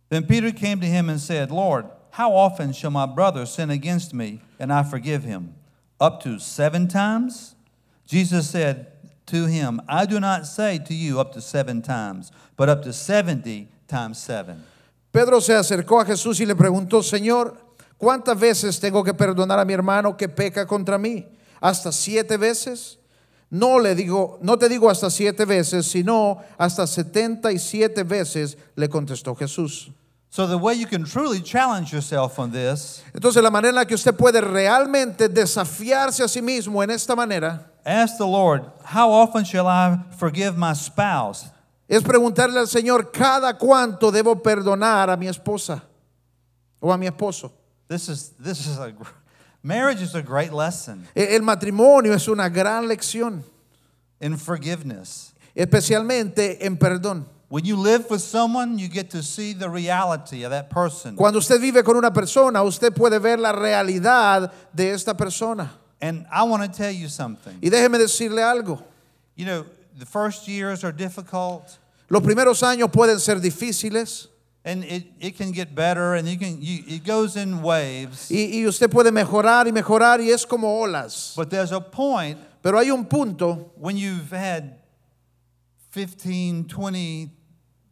Then 0.10 0.28
Peter 0.28 0.52
came 0.52 0.80
to 0.82 0.86
him 0.86 1.10
and 1.10 1.20
said, 1.20 1.50
Lord, 1.50 1.86
how 2.12 2.34
often 2.34 2.74
shall 2.74 2.92
my 2.92 3.06
brother 3.06 3.46
sin 3.46 3.70
against 3.70 4.14
me 4.14 4.42
and 4.60 4.72
I 4.72 4.84
forgive 4.84 5.24
him? 5.24 5.56
Up 6.00 6.22
to 6.24 6.38
seven 6.38 6.88
times? 6.88 7.56
Jesus 8.12 8.50
said 8.50 8.88
to 9.27 9.46
him, 9.46 9.82
I 9.88 10.06
do 10.06 10.20
not 10.20 10.46
say 10.46 10.80
to 10.80 10.94
you 10.94 11.20
up 11.22 11.32
to 11.34 11.41
seven 11.41 11.82
times, 11.82 12.32
but 12.58 12.68
up 12.68 12.84
to 12.84 12.91
70 12.91 13.70
times 13.88 14.18
seven. 14.18 14.63
Pedro 15.13 15.39
se 15.39 15.53
acercó 15.53 16.01
a 16.01 16.06
Jesús 16.06 16.39
y 16.39 16.46
le 16.46 16.56
preguntó, 16.56 17.01
Señor, 17.01 17.58
¿Cuántas 18.01 18.39
veces 18.39 18.80
tengo 18.80 19.03
que 19.03 19.13
perdonar 19.13 19.60
a 19.60 19.63
mi 19.63 19.74
hermano 19.74 20.18
que 20.18 20.27
peca 20.27 20.65
contra 20.65 20.98
mí? 20.98 21.24
¿Hasta 21.62 21.91
siete 21.91 22.36
veces? 22.36 22.98
No 23.51 23.77
le 23.77 23.94
digo, 23.94 24.39
no 24.41 24.58
te 24.58 24.68
digo 24.68 24.89
hasta 24.89 25.12
siete 25.12 25.46
veces, 25.46 25.86
sino 25.86 26.39
hasta 26.58 26.88
setenta 26.88 27.51
y 27.51 27.60
siete 27.60 28.01
veces, 28.01 28.58
le 28.75 28.89
contestó 28.89 29.36
Jesús. 29.36 29.91
So, 30.32 30.48
the 30.48 30.58
way 30.58 30.80
you 30.80 30.88
can 30.88 31.03
truly 31.03 31.44
challenge 31.44 31.91
yourself 31.94 32.39
on 32.39 32.51
this, 32.51 33.03
Entonces 33.13 33.44
la 33.44 33.51
manera 33.51 33.70
en 33.70 33.75
la 33.75 33.86
que 33.86 33.94
usted 33.94 34.15
puede 34.15 34.41
realmente 34.41 35.30
desafiarse 35.30 36.24
a 36.24 36.27
sí 36.27 36.41
mismo 36.41 36.82
en 36.82 36.89
esta 36.89 37.15
manera 37.15 37.71
ask 37.86 38.18
the 38.18 38.26
Lord, 38.28 38.64
How 38.84 39.12
often 39.12 39.44
shall 39.44 39.68
I 39.68 40.00
forgive 40.18 40.58
my 40.58 40.74
spouse? 40.74 41.50
es 41.90 42.02
preguntarle 42.04 42.58
al 42.60 42.68
Señor 42.68 43.12
cada 43.12 43.58
cuánto 43.58 44.12
debo 44.12 44.42
perdonar 44.42 45.10
a 45.10 45.18
mi 45.18 45.28
esposa 45.28 45.82
o 46.82 46.92
a 46.92 46.98
mi 46.98 47.08
esposo. 47.08 47.52
This 47.88 48.08
is, 48.08 48.30
this 48.40 48.66
is 48.66 48.78
a, 48.78 48.94
marriage 49.62 50.02
is 50.02 50.16
a 50.16 50.22
great 50.22 50.54
lesson 50.54 51.06
E- 51.16 51.36
El 51.36 51.42
matrimonio 51.42 52.14
es 52.14 52.28
una 52.30 52.48
gran 52.50 52.88
lección, 52.88 53.44
in 54.22 54.38
forgiveness. 54.38 55.34
especialmente 55.54 56.66
en 56.66 56.78
perdón. 56.78 57.26
When 57.50 57.66
you 57.66 57.76
live 57.76 58.06
with 58.10 58.22
someone, 58.22 58.80
you 58.80 58.88
get 58.88 59.10
to 59.10 59.22
see 59.22 59.52
the 59.52 59.70
reality 59.70 60.44
of 60.46 60.52
that 60.52 60.70
person. 60.70 61.18
Cuando 61.18 61.40
usted 61.40 61.60
vive 61.60 61.84
con 61.84 61.98
una 61.98 62.12
persona, 62.14 62.64
usted 62.64 62.94
puede 62.94 63.20
ver 63.22 63.38
la 63.40 63.52
realidad 63.52 64.50
de 64.74 64.92
esta 64.92 65.14
persona. 65.18 65.70
And 66.01 66.25
I 66.31 66.43
want 66.43 66.63
to 66.63 66.77
tell 66.77 66.91
you 66.91 67.08
something. 67.08 67.60
Y 67.62 67.70
déjeme 67.70 67.98
decirle 67.98 68.41
algo. 68.41 68.84
You 69.36 69.46
know, 69.46 69.65
the 69.98 70.05
first 70.05 70.48
years 70.48 70.84
are 70.84 70.91
difficult, 70.91 71.77
Los 72.10 72.24
primeros 72.24 72.62
años 72.62 72.91
pueden 72.91 73.20
ser 73.20 73.39
difíciles 73.39 74.27
and 74.65 74.84
it, 74.84 75.05
it 75.20 75.38
can 75.38 75.51
get 75.51 75.74
better, 75.74 76.15
and 76.15 76.27
you 76.27 76.38
can 76.38 76.62
you, 76.62 76.84
it 76.88 77.03
goes 77.05 77.36
in 77.36 77.62
waves. 77.62 78.29
y, 78.29 78.60
y 78.62 78.67
usted 78.67 78.89
puede 78.89 79.12
mejorar 79.12 79.65
y 79.65 79.72
mejorar 79.72 80.20
y 80.20 80.29
es 80.29 80.46
como 80.46 80.67
olas. 80.67 81.34
But 81.36 81.50
there's 81.50 81.72
a 81.72 81.79
point 81.79 82.38
Pero 82.62 82.77
hay 82.77 82.91
un 82.91 83.05
punto 83.05 83.72
when 83.75 83.98
you've 83.98 84.29
had 84.29 84.75
15, 85.91 86.65
20, 86.65 87.29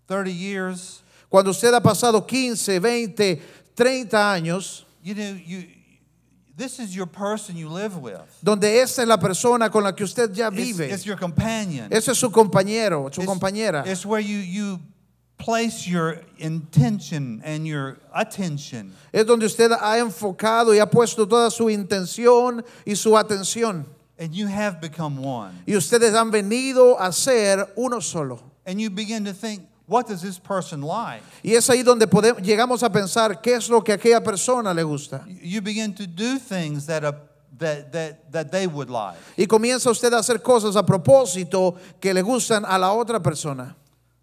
30 0.07 0.31
years, 0.31 1.01
cuando 1.29 1.51
usted 1.51 1.73
ha 1.73 1.81
pasado 1.81 2.25
15, 2.27 2.79
20, 2.79 3.41
30 3.75 4.17
años, 4.17 4.83
you 5.03 5.15
know, 5.15 5.33
you 5.45 5.65
this 6.59 6.77
is 6.79 6.95
your 6.95 7.07
person 7.07 7.55
you 7.57 7.69
live 7.69 7.97
with. 7.97 8.19
donde 8.43 8.65
esta 8.81 9.01
es 9.01 9.07
la 9.07 9.17
persona 9.17 9.71
con 9.71 9.83
la 9.83 9.93
que 9.93 10.03
usted 10.03 10.31
ya 10.33 10.49
It's, 10.49 10.55
vive. 10.77 10.91
it's 10.91 11.05
your 11.05 11.15
companion. 11.17 11.87
Ese 11.91 12.09
es 12.11 12.17
su 12.19 12.29
compañero, 12.29 13.09
su 13.11 13.21
It's- 13.21 13.25
compañera. 13.27 13.83
It's 13.87 14.05
where 14.05 14.19
you, 14.21 14.37
you 14.37 14.79
place 15.37 15.87
your 15.87 16.21
intention 16.37 17.41
and 17.45 17.65
your 17.65 17.97
attention. 18.13 18.93
Es 19.13 19.25
donde 19.25 19.45
usted 19.45 19.71
ha 19.71 19.97
enfocado 19.97 20.73
y 20.75 20.79
ha 20.79 20.85
puesto 20.89 21.25
toda 21.27 21.49
su 21.49 21.69
intención 21.69 22.63
y 22.85 22.93
su 22.95 23.11
atención. 23.17 23.85
And 24.19 24.33
you 24.33 24.47
have 24.47 24.81
become 24.81 25.21
one. 25.21 25.53
Y 25.65 25.75
ustedes 25.77 26.13
han 26.13 26.29
venido 26.29 26.99
a 26.99 27.11
ser 27.13 27.65
uno 27.77 28.01
solo. 28.01 28.41
And 28.65 28.79
you 28.81 28.89
begin 28.89 29.23
to 29.23 29.33
think, 29.33 29.68
what 29.89 30.07
does 30.07 30.21
this 30.21 30.37
person 30.37 30.81
like? 30.81 31.21
Y 31.43 31.55
es 31.55 31.67
ahí 31.69 31.83
donde 31.83 32.07
podemos, 32.07 32.41
llegamos 32.41 32.83
a 32.83 32.89
pensar 32.89 33.41
qué 33.41 33.55
es 33.55 33.69
lo 33.69 33.81
que 33.81 33.91
a 33.91 33.95
aquella 33.95 34.23
persona 34.23 34.73
le 34.73 34.83
gusta. 34.83 35.25
You 35.41 35.61
begin 35.61 35.93
to 35.95 36.05
do 36.05 36.37
things 36.37 36.85
that, 36.85 37.03
are, 37.03 37.17
that, 37.57 37.91
that, 37.91 38.31
that 38.31 38.51
they 38.51 38.67
would 38.67 38.89
like. 38.89 39.17
Y 39.35 39.45
comienza 39.47 39.89
usted 39.89 40.13
a 40.13 40.19
hacer 40.19 40.41
cosas 40.43 40.75
a 40.75 40.83
propósito 40.83 41.75
que 41.99 42.13
le 42.13 42.21
gustan 42.21 42.63
a 42.65 42.77
la 42.77 42.93
otra 42.93 43.21
persona. 43.21 43.75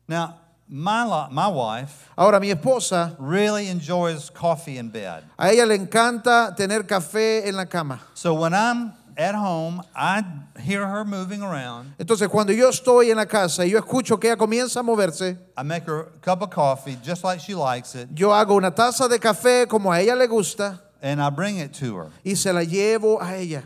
Now, 0.09 0.37
my, 0.69 1.29
my 1.31 1.49
wife 1.49 2.11
Ahora, 2.17 2.41
mi 2.41 2.51
esposa, 2.53 3.17
really 3.19 3.69
enjoys 3.69 4.31
coffee 4.31 4.79
in 4.79 4.89
bed. 4.91 5.25
a 5.37 5.51
ella 5.51 5.67
le 5.67 5.75
encanta 5.77 6.55
tener 6.57 6.85
café 6.85 7.47
en 7.49 7.57
la 7.57 7.65
cama. 7.65 8.01
So 8.15 8.35
when 8.35 8.55
I'm 8.55 8.93
at 9.17 9.35
home, 9.35 9.83
I 9.95 10.23
hear 10.61 10.87
her 10.87 11.05
moving 11.05 11.43
around. 11.43 11.95
Entonces, 11.99 12.29
cuando 12.29 12.53
yo 12.53 12.69
estoy 12.69 13.11
en 13.11 13.17
la 13.17 13.27
casa 13.27 13.65
y 13.65 13.71
yo 13.71 13.79
escucho 13.79 14.19
que 14.21 14.29
ella 14.29 14.37
comienza 14.37 14.81
a 14.81 14.83
moverse, 14.83 15.37
I 15.57 15.63
make 15.63 15.85
her 15.87 16.01
a 16.01 16.19
cup 16.21 16.43
of 16.43 16.51
coffee 16.51 16.97
just 17.03 17.25
like 17.25 17.41
she 17.41 17.55
likes 17.55 17.95
it, 17.95 18.09
yo 18.15 18.29
hago 18.31 18.57
una 18.57 18.71
taza 18.71 19.09
de 19.09 19.19
café 19.19 19.67
como 19.69 19.91
a 19.91 20.01
ella 20.01 20.15
le 20.15 20.27
gusta 20.27 20.81
and 21.03 21.21
I 21.21 21.31
bring 21.31 21.59
it 21.59 21.73
to 21.75 21.97
her. 21.97 22.11
y 22.25 22.35
se 22.35 22.53
la 22.53 22.61
llevo 22.63 23.21
a 23.23 23.37
ella. 23.37 23.63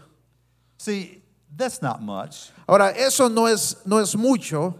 See, 0.78 1.22
that's 1.56 1.82
not 1.82 2.00
much, 2.00 2.50
Ahora, 2.68 2.92
eso 2.96 3.28
no 3.28 3.46
es, 3.46 3.76
no 3.84 3.98
es 3.98 4.14
mucho, 4.16 4.74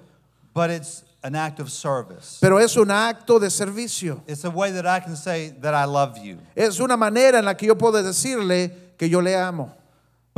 but 0.54 0.70
it's 0.70 1.02
an 1.22 1.34
act 1.34 1.60
of 1.60 1.70
service. 1.70 2.38
pero 2.40 2.58
es 2.58 2.76
un 2.76 2.88
acto 2.90 3.38
de 3.40 3.50
servicio. 3.50 4.22
It's 4.26 4.44
a 4.44 4.50
way 4.50 4.70
that 4.72 4.86
I 4.86 5.00
can 5.00 5.16
say 5.16 5.50
that 5.60 5.74
I 5.74 5.84
love 5.84 6.16
you. 6.18 6.38
Es 6.56 6.80
una 6.80 6.96
manera 6.96 7.38
en 7.38 7.44
la 7.44 7.54
que 7.54 7.66
yo 7.66 7.74
puedo 7.74 8.02
decirle 8.02 8.70
que 8.96 9.08
yo 9.08 9.20
le 9.20 9.34
amo. 9.34 9.74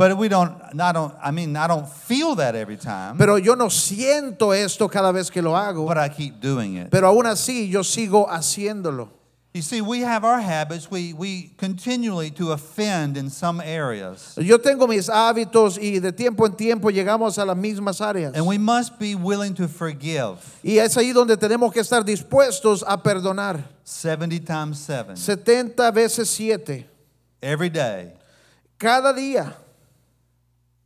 But 0.03 0.17
we 0.17 0.27
don't, 0.27 0.53
I 0.81 0.91
don't, 0.91 1.13
I 1.23 1.31
mean, 1.31 1.55
I 1.55 1.65
don't 1.65 1.87
feel 1.87 2.35
that 2.35 2.55
every 2.55 2.75
time, 2.75 3.17
Pero 3.17 3.37
yo 3.37 3.55
no 3.55 3.69
siento 3.69 4.53
esto 4.53 4.89
cada 4.89 5.13
vez 5.13 5.31
que 5.31 5.41
lo 5.41 5.51
hago. 5.55 5.87
but 5.87 5.97
I 5.97 6.09
keep 6.09 6.41
doing 6.41 6.75
it. 6.75 6.91
Pero 6.91 7.07
aún 7.07 7.25
así 7.25 7.69
yo 7.69 7.83
sigo 7.83 8.27
haciéndolo. 8.27 9.07
You 9.53 9.61
see, 9.61 9.79
we 9.79 10.01
have 10.01 10.25
our 10.25 10.41
habits. 10.41 10.91
We, 10.91 11.13
we 11.13 11.51
continually 11.57 12.31
to 12.31 12.51
offend 12.51 13.15
in 13.15 13.29
some 13.29 13.61
areas. 13.61 14.35
Yo 14.37 14.57
tengo 14.57 14.87
mis 14.87 15.07
hábitos 15.07 15.77
y 15.81 15.99
de 15.99 16.11
tiempo 16.11 16.45
en 16.45 16.57
tiempo 16.57 16.89
llegamos 16.89 17.37
a 17.37 17.45
las 17.45 17.55
mismas 17.55 18.01
áreas. 18.01 18.35
And 18.35 18.45
we 18.45 18.57
must 18.57 18.99
be 18.99 19.15
willing 19.15 19.53
to 19.53 19.69
forgive 19.69 20.37
Y 20.65 20.79
es 20.79 20.97
ahí 20.97 21.13
donde 21.13 21.37
tenemos 21.37 21.71
que 21.71 21.79
estar 21.79 22.03
dispuestos 22.03 22.83
a 22.85 23.01
perdonar. 23.01 23.63
70 23.85 24.39
times 24.43 24.79
7 24.79 25.15
70 25.15 25.91
veces 25.91 26.29
7. 26.29 26.85
every 27.41 27.69
day. 27.69 28.11
Cada 28.77 29.13
día. 29.13 29.62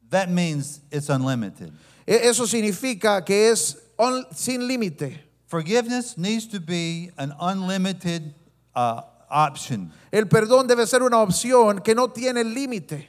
That 0.09 0.29
means 0.29 0.79
it's 0.91 1.09
unlimited. 1.09 1.71
Eso 2.07 2.45
significa 2.45 3.25
que 3.25 3.51
es 3.51 3.75
on- 3.97 4.25
sin 4.33 4.67
límite. 4.67 5.19
Forgiveness 5.47 6.17
needs 6.17 6.45
to 6.47 6.59
be 6.59 7.11
an 7.17 7.33
unlimited 7.39 8.33
uh, 8.75 9.01
option. 9.29 9.91
El 10.11 10.25
perdón 10.25 10.67
debe 10.67 10.85
ser 10.87 11.01
una 11.03 11.17
opción 11.21 11.83
que 11.83 11.93
no 11.95 12.07
tiene 12.07 12.43
límite. 12.43 13.07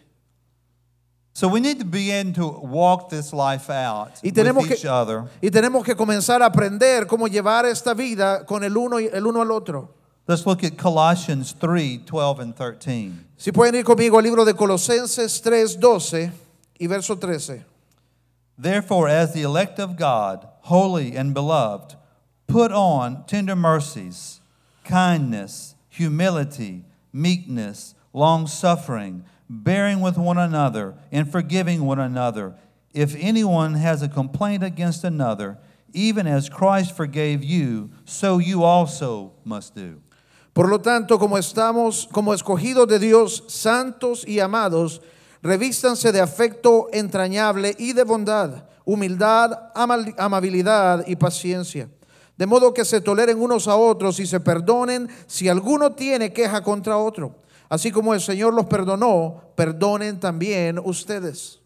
So 1.34 1.46
we 1.46 1.60
need 1.60 1.78
to 1.78 1.84
begin 1.84 2.32
to 2.34 2.48
walk 2.48 3.10
this 3.10 3.32
life 3.32 3.70
out 3.70 4.10
Y 4.24 4.30
tenemos 4.32 4.64
with 4.64 4.72
each 4.72 4.82
que- 4.82 4.90
other. 4.90 5.24
Y 5.40 5.50
tenemos 5.50 5.84
que 5.84 5.94
comenzar 5.94 6.42
a 6.42 6.46
aprender 6.46 7.06
cómo 7.06 7.28
llevar 7.28 7.64
esta 7.64 7.94
vida 7.94 8.44
con 8.44 8.64
el 8.64 8.76
uno, 8.76 8.98
y 8.98 9.06
el 9.12 9.24
uno 9.24 9.40
al 9.42 9.52
otro. 9.52 9.94
Let's 10.26 10.44
look 10.44 10.64
at 10.64 10.76
Colossians 10.76 11.54
3 11.54 11.98
12 12.04 12.40
and 12.40 12.54
13. 12.56 13.12
Si 13.36 13.52
pueden 13.52 13.76
ir 13.76 13.84
conmigo 13.84 14.18
al 14.18 14.24
libro 14.24 14.44
de 14.44 14.52
Colosenses 14.54 15.40
3, 15.40 15.78
12 15.78 16.32
y 16.78 16.86
verso 16.86 17.14
13. 17.14 17.64
Therefore, 18.56 19.08
as 19.08 19.32
the 19.34 19.42
elect 19.42 19.78
of 19.78 19.96
God, 19.96 20.48
holy 20.62 21.16
and 21.16 21.32
beloved, 21.32 21.94
put 22.46 22.72
on 22.72 23.24
tender 23.26 23.54
mercies, 23.54 24.40
kindness, 24.84 25.74
humility, 25.88 26.84
meekness, 27.12 27.94
long 28.12 28.46
suffering, 28.46 29.24
bearing 29.48 30.00
with 30.00 30.18
one 30.18 30.38
another, 30.38 30.94
and 31.12 31.30
forgiving 31.30 31.84
one 31.84 32.00
another. 32.00 32.54
If 32.92 33.14
anyone 33.16 33.74
has 33.74 34.02
a 34.02 34.08
complaint 34.08 34.62
against 34.62 35.04
another, 35.04 35.58
even 35.92 36.26
as 36.26 36.48
Christ 36.48 36.96
forgave 36.96 37.44
you, 37.44 37.90
so 38.04 38.38
you 38.38 38.64
also 38.64 39.32
must 39.44 39.74
do. 39.74 40.00
Por 40.52 40.66
lo 40.68 40.78
tanto, 40.78 41.18
como 41.18 41.36
estamos 41.36 42.10
como 42.10 42.32
escogidos 42.32 42.88
de 42.88 42.98
Dios, 42.98 43.42
santos 43.46 44.24
y 44.26 44.40
amados, 44.40 45.00
revístanse 45.42 46.12
de 46.12 46.20
afecto 46.20 46.88
entrañable 46.92 47.74
y 47.78 47.92
de 47.92 48.04
bondad, 48.04 48.64
humildad, 48.84 49.70
amabilidad 49.74 51.06
y 51.06 51.16
paciencia. 51.16 51.88
De 52.36 52.46
modo 52.46 52.72
que 52.72 52.84
se 52.84 53.00
toleren 53.00 53.40
unos 53.40 53.66
a 53.66 53.76
otros 53.76 54.20
y 54.20 54.26
se 54.26 54.40
perdonen 54.40 55.08
si 55.26 55.48
alguno 55.48 55.92
tiene 55.92 56.32
queja 56.32 56.62
contra 56.62 56.96
otro. 56.96 57.42
Así 57.68 57.90
como 57.90 58.14
el 58.14 58.20
Señor 58.20 58.54
los 58.54 58.66
perdonó, 58.66 59.42
perdonen 59.56 60.20
también 60.20 60.78
ustedes. 60.78 61.60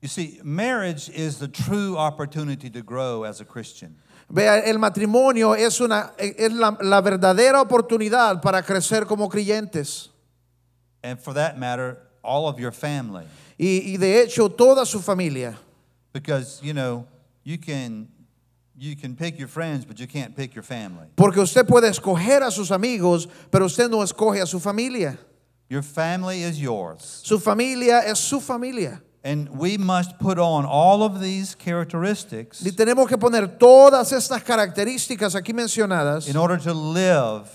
You 0.00 0.08
see, 0.08 0.40
marriage 0.42 1.08
is 1.08 1.38
the 1.38 1.46
true 1.46 1.96
opportunity 1.96 2.68
to 2.70 2.82
grow 2.82 3.24
as 3.24 3.40
a 3.40 3.44
Christian. 3.44 3.96
Vea, 4.28 4.58
el 4.58 4.78
matrimonio 4.78 5.54
es, 5.54 5.80
una, 5.80 6.12
es 6.18 6.52
la, 6.52 6.76
la 6.80 7.00
verdadera 7.00 7.60
oportunidad 7.60 8.40
para 8.40 8.62
crecer 8.62 9.06
como 9.06 9.28
creyentes. 9.28 10.10
And 11.04 11.20
for 11.20 11.34
that 11.34 11.56
matter, 11.56 11.98
all 12.22 12.48
of 12.48 12.58
your 12.58 12.72
family. 12.72 13.24
Y, 13.58 13.94
y 13.94 13.96
de 13.96 14.22
hecho, 14.22 14.48
toda 14.48 14.86
su 14.86 15.00
familia. 15.00 15.56
Because, 16.12 16.60
you 16.62 16.74
know, 16.74 17.06
you 17.44 17.58
can 17.58 18.08
you 18.76 18.96
can 18.96 19.14
pick 19.14 19.38
your 19.38 19.48
friends, 19.48 19.84
but 19.84 20.00
you 20.00 20.06
can't 20.06 20.34
pick 20.34 20.54
your 20.54 20.64
family. 20.64 21.06
Porque 21.16 21.36
usted 21.36 21.66
puede 21.66 21.88
escoger 21.88 22.42
a 22.42 22.50
sus 22.50 22.70
amigos, 22.70 23.28
pero 23.50 23.66
usted 23.66 23.88
no 23.88 23.98
escoge 24.02 24.42
a 24.42 24.46
su 24.46 24.58
familia. 24.58 25.18
Your 25.68 25.82
family 25.82 26.42
is 26.42 26.60
yours. 26.60 27.22
Su 27.24 27.38
familia 27.38 28.02
es 28.04 28.18
su 28.18 28.40
familia. 28.40 29.00
And 29.24 29.48
we 29.50 29.78
must 29.78 30.18
put 30.18 30.38
on 30.38 30.64
all 30.66 31.04
of 31.04 31.20
these 31.20 31.54
characteristics 31.54 32.60
Y 32.60 32.72
tenemos 32.72 33.08
que 33.08 33.16
poner 33.16 33.56
todas 33.56 34.12
estas 34.12 34.42
características 34.42 35.36
aquí 35.36 35.54
mencionadas 35.54 36.28
in 36.28 36.36
order 36.36 36.58
to 36.58 36.74
live 36.74 37.48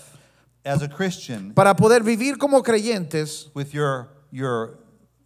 as 0.64 0.80
a 0.80 0.88
Christian 0.88 1.52
para 1.52 1.74
poder 1.74 2.02
vivir 2.02 2.38
como 2.38 2.62
creyentes, 2.62 3.48
with 3.54 3.74
your 3.74 4.08
your 4.30 4.78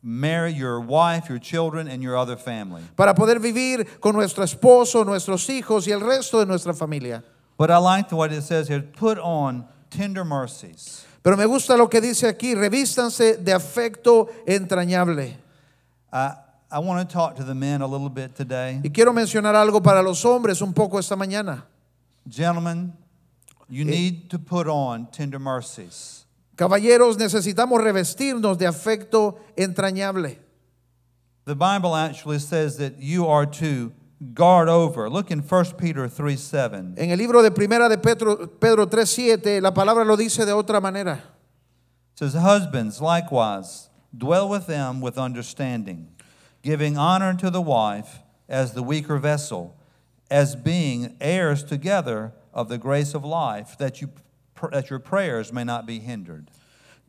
marry 0.02 0.52
your 0.52 0.80
wife, 0.80 1.28
your 1.28 1.38
children, 1.38 1.86
and 1.88 2.02
your 2.02 2.16
other 2.16 2.36
family. 2.36 2.82
para 2.96 3.14
poder 3.14 3.38
vivir 3.38 4.00
con 4.00 4.14
nuestro 4.14 4.44
esposo, 4.44 5.04
nuestros 5.04 5.48
hijos 5.48 5.86
y 5.86 5.92
el 5.92 6.00
resto 6.00 6.40
de 6.40 6.46
nuestra 6.46 6.74
familia. 6.74 7.22
But 7.56 7.70
I 7.70 7.78
like 7.78 8.10
what 8.12 8.32
it 8.32 8.42
says 8.42 8.68
here: 8.68 8.80
put 8.80 9.18
on 9.18 9.66
tender 9.90 10.24
mercies. 10.24 11.06
Pero 11.22 11.36
me 11.36 11.44
gusta 11.44 11.76
lo 11.76 11.86
que 11.88 12.00
dice 12.00 12.28
aquí, 12.28 12.54
revístanse 12.54 13.36
de 13.36 13.52
afecto 13.52 14.28
entrañable. 14.46 15.36
I 16.12 16.34
I 16.72 16.78
want 16.78 17.06
to 17.06 17.12
talk 17.12 17.36
to 17.36 17.44
the 17.44 17.54
men 17.54 17.82
a 17.82 17.86
little 17.86 18.08
bit 18.08 18.34
today. 18.34 18.80
Y 18.82 18.90
quiero 18.90 19.12
mencionar 19.12 19.54
algo 19.54 19.82
para 19.82 20.02
los 20.02 20.24
hombres 20.24 20.62
un 20.62 20.72
poco 20.72 20.98
esta 20.98 21.14
mañana. 21.14 21.64
Gentlemen, 22.28 22.94
you 23.68 23.84
eh, 23.84 23.90
need 23.90 24.30
to 24.30 24.38
put 24.38 24.66
on 24.66 25.06
tender 25.12 25.38
mercies. 25.38 26.21
Caballeros, 26.56 27.16
necesitamos 27.16 27.80
revestirnos 27.82 28.58
de 28.58 28.66
afecto 28.66 29.36
entrañable. 29.56 30.38
The 31.44 31.56
Bible 31.56 31.96
actually 31.96 32.38
says 32.38 32.76
that 32.76 32.98
you 33.00 33.26
are 33.26 33.46
to 33.46 33.92
guard 34.34 34.68
over. 34.68 35.10
Look 35.10 35.30
in 35.30 35.40
1 35.40 35.64
Peter 35.76 36.08
3 36.08 36.36
7. 36.36 36.94
En 36.96 37.10
el 37.10 37.16
libro 37.16 37.42
de 37.42 37.50
Primera 37.50 37.88
de 37.88 37.98
Pedro, 37.98 38.46
Pedro 38.46 38.86
3.7, 38.86 39.60
la 39.60 39.72
palabra 39.72 40.04
lo 40.04 40.16
dice 40.16 40.44
de 40.44 40.52
otra 40.52 40.80
manera. 40.80 41.14
It 42.12 42.18
says, 42.18 42.34
Husbands, 42.34 43.00
likewise, 43.00 43.88
dwell 44.16 44.48
with 44.48 44.66
them 44.66 45.00
with 45.00 45.18
understanding, 45.18 46.08
giving 46.62 46.96
honor 46.96 47.34
to 47.34 47.50
the 47.50 47.60
wife 47.60 48.20
as 48.48 48.74
the 48.74 48.82
weaker 48.82 49.18
vessel, 49.18 49.74
as 50.30 50.54
being 50.54 51.16
heirs 51.20 51.64
together 51.64 52.32
of 52.52 52.68
the 52.68 52.78
grace 52.78 53.14
of 53.14 53.24
life, 53.24 53.76
that, 53.78 54.00
you, 54.00 54.10
that 54.70 54.90
your 54.90 55.00
prayers 55.00 55.52
may 55.52 55.64
not 55.64 55.86
be 55.86 55.98
hindered. 55.98 56.50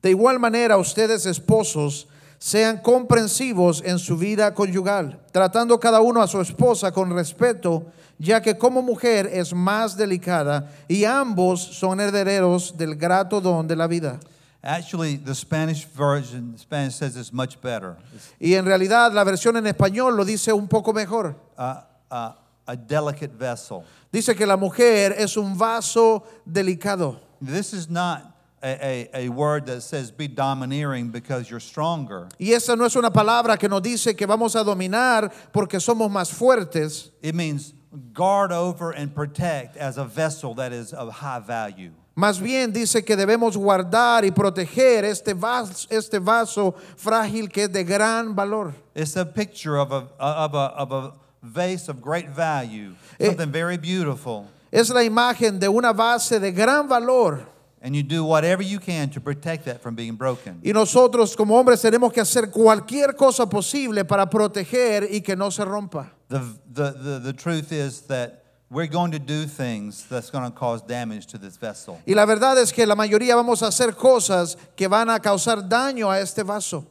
De 0.02 0.10
igual 0.10 0.40
manera, 0.40 0.78
ustedes 0.78 1.26
esposos 1.26 2.06
sean 2.38 2.80
comprensivos 2.80 3.82
en 3.86 3.98
su 4.00 4.18
vida 4.18 4.54
conyugal, 4.54 5.18
tratando 5.32 5.80
cada 5.80 6.02
uno 6.02 6.22
a 6.22 6.28
su 6.28 6.40
esposa 6.42 6.92
con 6.92 7.10
respeto, 7.12 7.86
ya 8.20 8.42
que 8.42 8.58
como 8.58 8.82
mujer 8.82 9.28
es 9.32 9.54
más 9.54 9.96
delicada 9.96 10.70
y 10.90 11.06
ambos 11.06 11.62
son 11.62 12.02
herederos 12.02 12.76
del 12.78 12.96
grato 12.96 13.40
don 13.40 13.66
de 13.68 13.76
la 13.76 13.88
vida. 13.88 14.20
Actually, 14.62 15.18
the 15.18 15.36
Spanish 15.36 15.86
version, 15.86 16.58
Spanish 16.58 16.96
says 16.96 17.18
it's 17.18 17.34
much 17.34 17.62
better. 17.62 17.98
Y 18.40 18.56
en 18.56 18.66
realidad 18.66 19.14
la 19.14 19.24
versión 19.24 19.58
en 19.58 19.68
español 19.68 20.16
lo 20.16 20.24
dice 20.24 20.54
un 20.54 20.68
poco 20.68 20.94
mejor. 20.94 21.36
uh, 21.58 21.82
uh, 22.10 22.32
a 22.66 22.76
delicate 22.76 23.34
vessel. 23.38 23.84
Dice 24.12 24.36
que 24.36 24.46
la 24.46 24.56
mujer 24.58 25.16
es 25.18 25.38
un 25.38 25.58
vaso 25.58 26.24
delicado. 26.46 27.20
This 27.46 27.74
is 27.74 27.90
not 27.90 28.22
a, 28.62 29.10
a, 29.14 29.26
a 29.26 29.30
word 29.30 29.66
that 29.66 29.82
says 29.82 30.12
be 30.12 30.28
domineering 30.28 31.10
because 31.10 31.50
you're 31.50 31.60
stronger. 31.60 32.30
Y 32.40 32.54
esa 32.54 32.76
no 32.76 32.86
es 32.86 32.96
una 32.96 33.12
palabra 33.12 33.58
que 33.60 33.68
nos 33.68 33.82
dice 33.82 34.16
que 34.16 34.26
vamos 34.26 34.56
a 34.56 34.64
dominar 34.64 35.32
porque 35.52 35.80
somos 35.80 36.10
más 36.10 36.32
fuertes. 36.32 37.12
It 37.22 37.36
means 37.36 37.74
guard 38.14 38.52
over 38.52 38.92
and 38.92 39.14
protect 39.14 39.76
as 39.78 39.98
a 39.98 40.06
vessel 40.06 40.54
that 40.56 40.72
is 40.72 40.94
of 40.94 41.10
high 41.12 41.40
value. 41.40 41.92
Más 42.16 42.40
bien 42.40 42.72
dice 42.72 43.04
que 43.04 43.16
debemos 43.16 43.58
guardar 43.58 44.24
y 44.24 44.30
proteger 44.30 45.04
este 45.04 45.34
vaso, 45.34 45.88
este 45.90 46.20
vaso 46.20 46.74
frágil 46.96 47.52
que 47.52 47.64
es 47.64 47.70
de 47.70 47.84
gran 47.84 48.36
valor. 48.36 48.74
It's 48.96 49.16
a 49.18 49.26
picture 49.26 49.78
of 49.78 49.92
a, 49.92 50.08
of 50.20 50.54
a, 50.54 50.74
of 50.78 50.92
a 50.92 51.14
vase 51.42 51.90
of 51.90 52.02
great 52.02 52.30
value, 52.30 52.94
Eh. 53.20 53.26
something 53.26 53.52
very 53.52 53.78
beautiful. 53.78 54.48
Es 54.74 54.90
la 54.90 55.04
imagen 55.04 55.60
de 55.60 55.70
una 55.70 55.94
base 55.94 56.40
de 56.40 56.52
gran 56.52 56.88
valor. 56.88 57.46
And 57.80 57.96
you 57.96 58.02
do 58.02 58.26
whatever 58.26 58.64
you 58.64 58.80
can 58.80 59.08
to 59.12 59.22
protect 59.22 59.66
that 59.66 59.84
from 59.84 59.94
being 59.94 60.16
broken. 60.16 60.60
Y 60.64 60.72
nosotros 60.72 61.36
como 61.36 61.56
hombres 61.60 61.80
tenemos 61.80 62.12
que 62.12 62.20
hacer 62.20 62.50
cualquier 62.50 63.16
cosa 63.16 63.46
posible 63.46 64.04
para 64.04 64.28
proteger 64.28 65.08
y 65.12 65.22
que 65.22 65.36
no 65.36 65.52
se 65.52 65.64
rompa. 65.64 66.10
The, 66.30 66.40
the, 66.74 66.92
the, 66.92 67.20
the 67.20 67.34
truth 67.34 67.72
is 67.72 68.08
that 68.08 68.46
we're 68.72 68.88
going 68.88 69.12
to 69.12 69.20
do 69.20 69.46
things 69.46 70.08
that's 70.10 70.32
going 70.32 70.44
to 70.44 70.58
cause 70.58 70.82
damage 70.82 71.28
to 71.28 71.38
this 71.38 71.56
vessel. 71.56 72.00
Y 72.08 72.16
la 72.16 72.26
verdad 72.26 72.58
es 72.58 72.72
que 72.72 72.88
la 72.88 72.96
mayoría 72.96 73.36
vamos 73.36 73.62
a 73.62 73.68
hacer 73.68 73.94
cosas 73.94 74.58
que 74.76 74.88
van 74.88 75.12
a 75.12 75.20
causar 75.20 75.70
daño 75.70 76.10
a 76.10 76.20
este 76.20 76.44
vaso. 76.44 76.84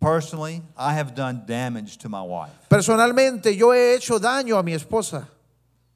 Personally, 0.00 0.60
I 0.76 0.94
have 0.94 1.14
done 1.14 1.44
damage 1.46 1.98
to 1.98 2.08
my 2.08 2.22
wife, 2.22 2.50
Personalmente 2.68 3.56
yo 3.56 3.72
he 3.72 3.94
hecho 3.94 4.18
daño 4.18 4.58
a 4.58 4.62
mi 4.64 4.72
esposa 4.72 5.28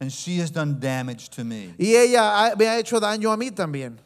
and 0.00 0.12
she 0.12 0.38
has 0.38 0.50
done 0.50 0.78
damage 0.80 1.28
to 1.30 1.44
me. 1.44 1.74
y 1.78 1.94
ella 1.96 2.20
ha- 2.22 2.54
me 2.56 2.66
ha 2.66 2.78
hecho 2.78 3.00
daño 3.00 3.32
a 3.32 3.36
mí 3.36 3.50
también. 3.50 3.96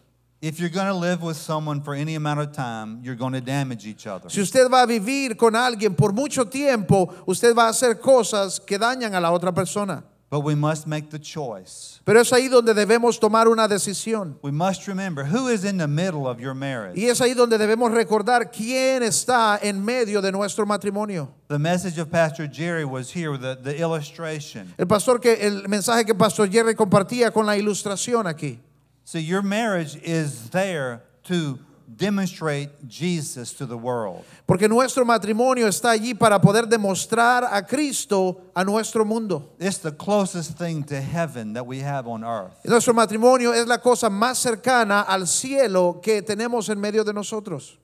If 0.40 0.58
you're 0.58 0.70
going 0.70 0.88
to 0.88 0.94
live 0.94 1.22
with 1.22 1.36
someone 1.36 1.80
for 1.82 1.94
any 1.94 2.16
amount 2.16 2.40
of 2.40 2.50
time, 2.50 2.98
you're 3.04 3.14
going 3.14 3.32
to 3.32 3.40
damage 3.40 3.86
each 3.86 4.08
other. 4.08 4.28
Si 4.28 4.40
usted 4.40 4.68
va 4.68 4.82
a 4.82 4.86
vivir 4.88 5.36
con 5.36 5.54
alguien 5.54 5.96
por 5.96 6.12
mucho 6.12 6.44
tiempo, 6.46 7.14
usted 7.28 7.54
va 7.54 7.66
a 7.66 7.70
hacer 7.70 8.00
cosas 8.00 8.58
que 8.58 8.76
dañan 8.76 9.14
a 9.14 9.20
la 9.20 9.30
otra 9.30 9.54
persona. 9.54 10.02
But 10.32 10.44
we 10.44 10.54
must 10.54 10.86
make 10.86 11.10
the 11.10 11.18
choice. 11.18 12.00
Pero 12.06 12.22
es 12.22 12.32
ahí 12.32 12.48
donde 12.48 12.72
debemos 12.72 13.20
tomar 13.20 13.48
una 13.48 13.68
decisión. 13.68 14.36
We 14.40 14.50
must 14.50 14.88
remember 14.88 15.24
who 15.26 15.48
is 15.48 15.62
in 15.62 15.76
the 15.76 15.86
middle 15.86 16.26
of 16.26 16.40
your 16.40 16.54
marriage. 16.54 16.96
Y 16.96 17.10
es 17.10 17.20
ahí 17.20 17.34
donde 17.34 17.58
debemos 17.58 17.92
recordar 17.92 18.50
quién 18.50 19.02
está 19.02 19.58
en 19.62 19.84
medio 19.84 20.22
de 20.22 20.32
nuestro 20.32 20.64
matrimonio. 20.64 21.28
The 21.48 21.58
message 21.58 21.98
of 21.98 22.10
Pastor 22.10 22.46
Jerry 22.46 22.86
was 22.86 23.10
here, 23.10 23.36
the, 23.36 23.58
the 23.62 23.78
illustration. 23.78 24.72
El 24.78 24.86
pastor 24.86 25.18
que 25.18 25.34
el 25.34 25.68
mensaje 25.68 26.06
que 26.06 26.14
pastor 26.14 26.48
Jerry 26.48 26.74
compartía 26.74 27.30
con 27.30 27.44
la 27.44 27.52
ilustración 27.52 28.26
aquí. 28.26 28.58
See, 29.04 29.20
your 29.20 29.42
marriage 29.42 29.96
is 29.96 30.48
there 30.48 31.02
to 31.24 31.58
demonstrate 32.02 32.68
Jesus 32.88 33.52
to 33.52 33.64
the 33.64 33.76
world. 33.76 34.24
Porque 34.44 34.68
nuestro 34.68 35.04
matrimonio 35.04 35.68
está 35.68 35.90
allí 35.92 36.18
para 36.18 36.40
poder 36.40 36.66
demostrar 36.66 37.44
a 37.44 37.62
Cristo 37.62 38.50
a 38.56 38.64
nuestro 38.64 39.04
mundo. 39.04 39.52
It's 39.60 39.78
the 39.78 39.92
closest 39.92 40.58
thing 40.58 40.82
to 40.84 41.00
heaven 41.00 41.52
that 41.52 41.64
we 41.64 41.78
have 41.78 42.08
on 42.08 42.24
earth. 42.24 42.54
Nuestro 42.64 42.92
matrimonio 42.92 43.52
es 43.52 43.68
la 43.68 43.78
cosa 43.78 44.10
más 44.10 44.38
cercana 44.38 45.02
al 45.02 45.26
cielo 45.28 46.00
que 46.02 46.22
tenemos 46.22 46.68
en 46.68 46.80
medio 46.80 47.04
de 47.04 47.12
nosotros. 47.12 47.78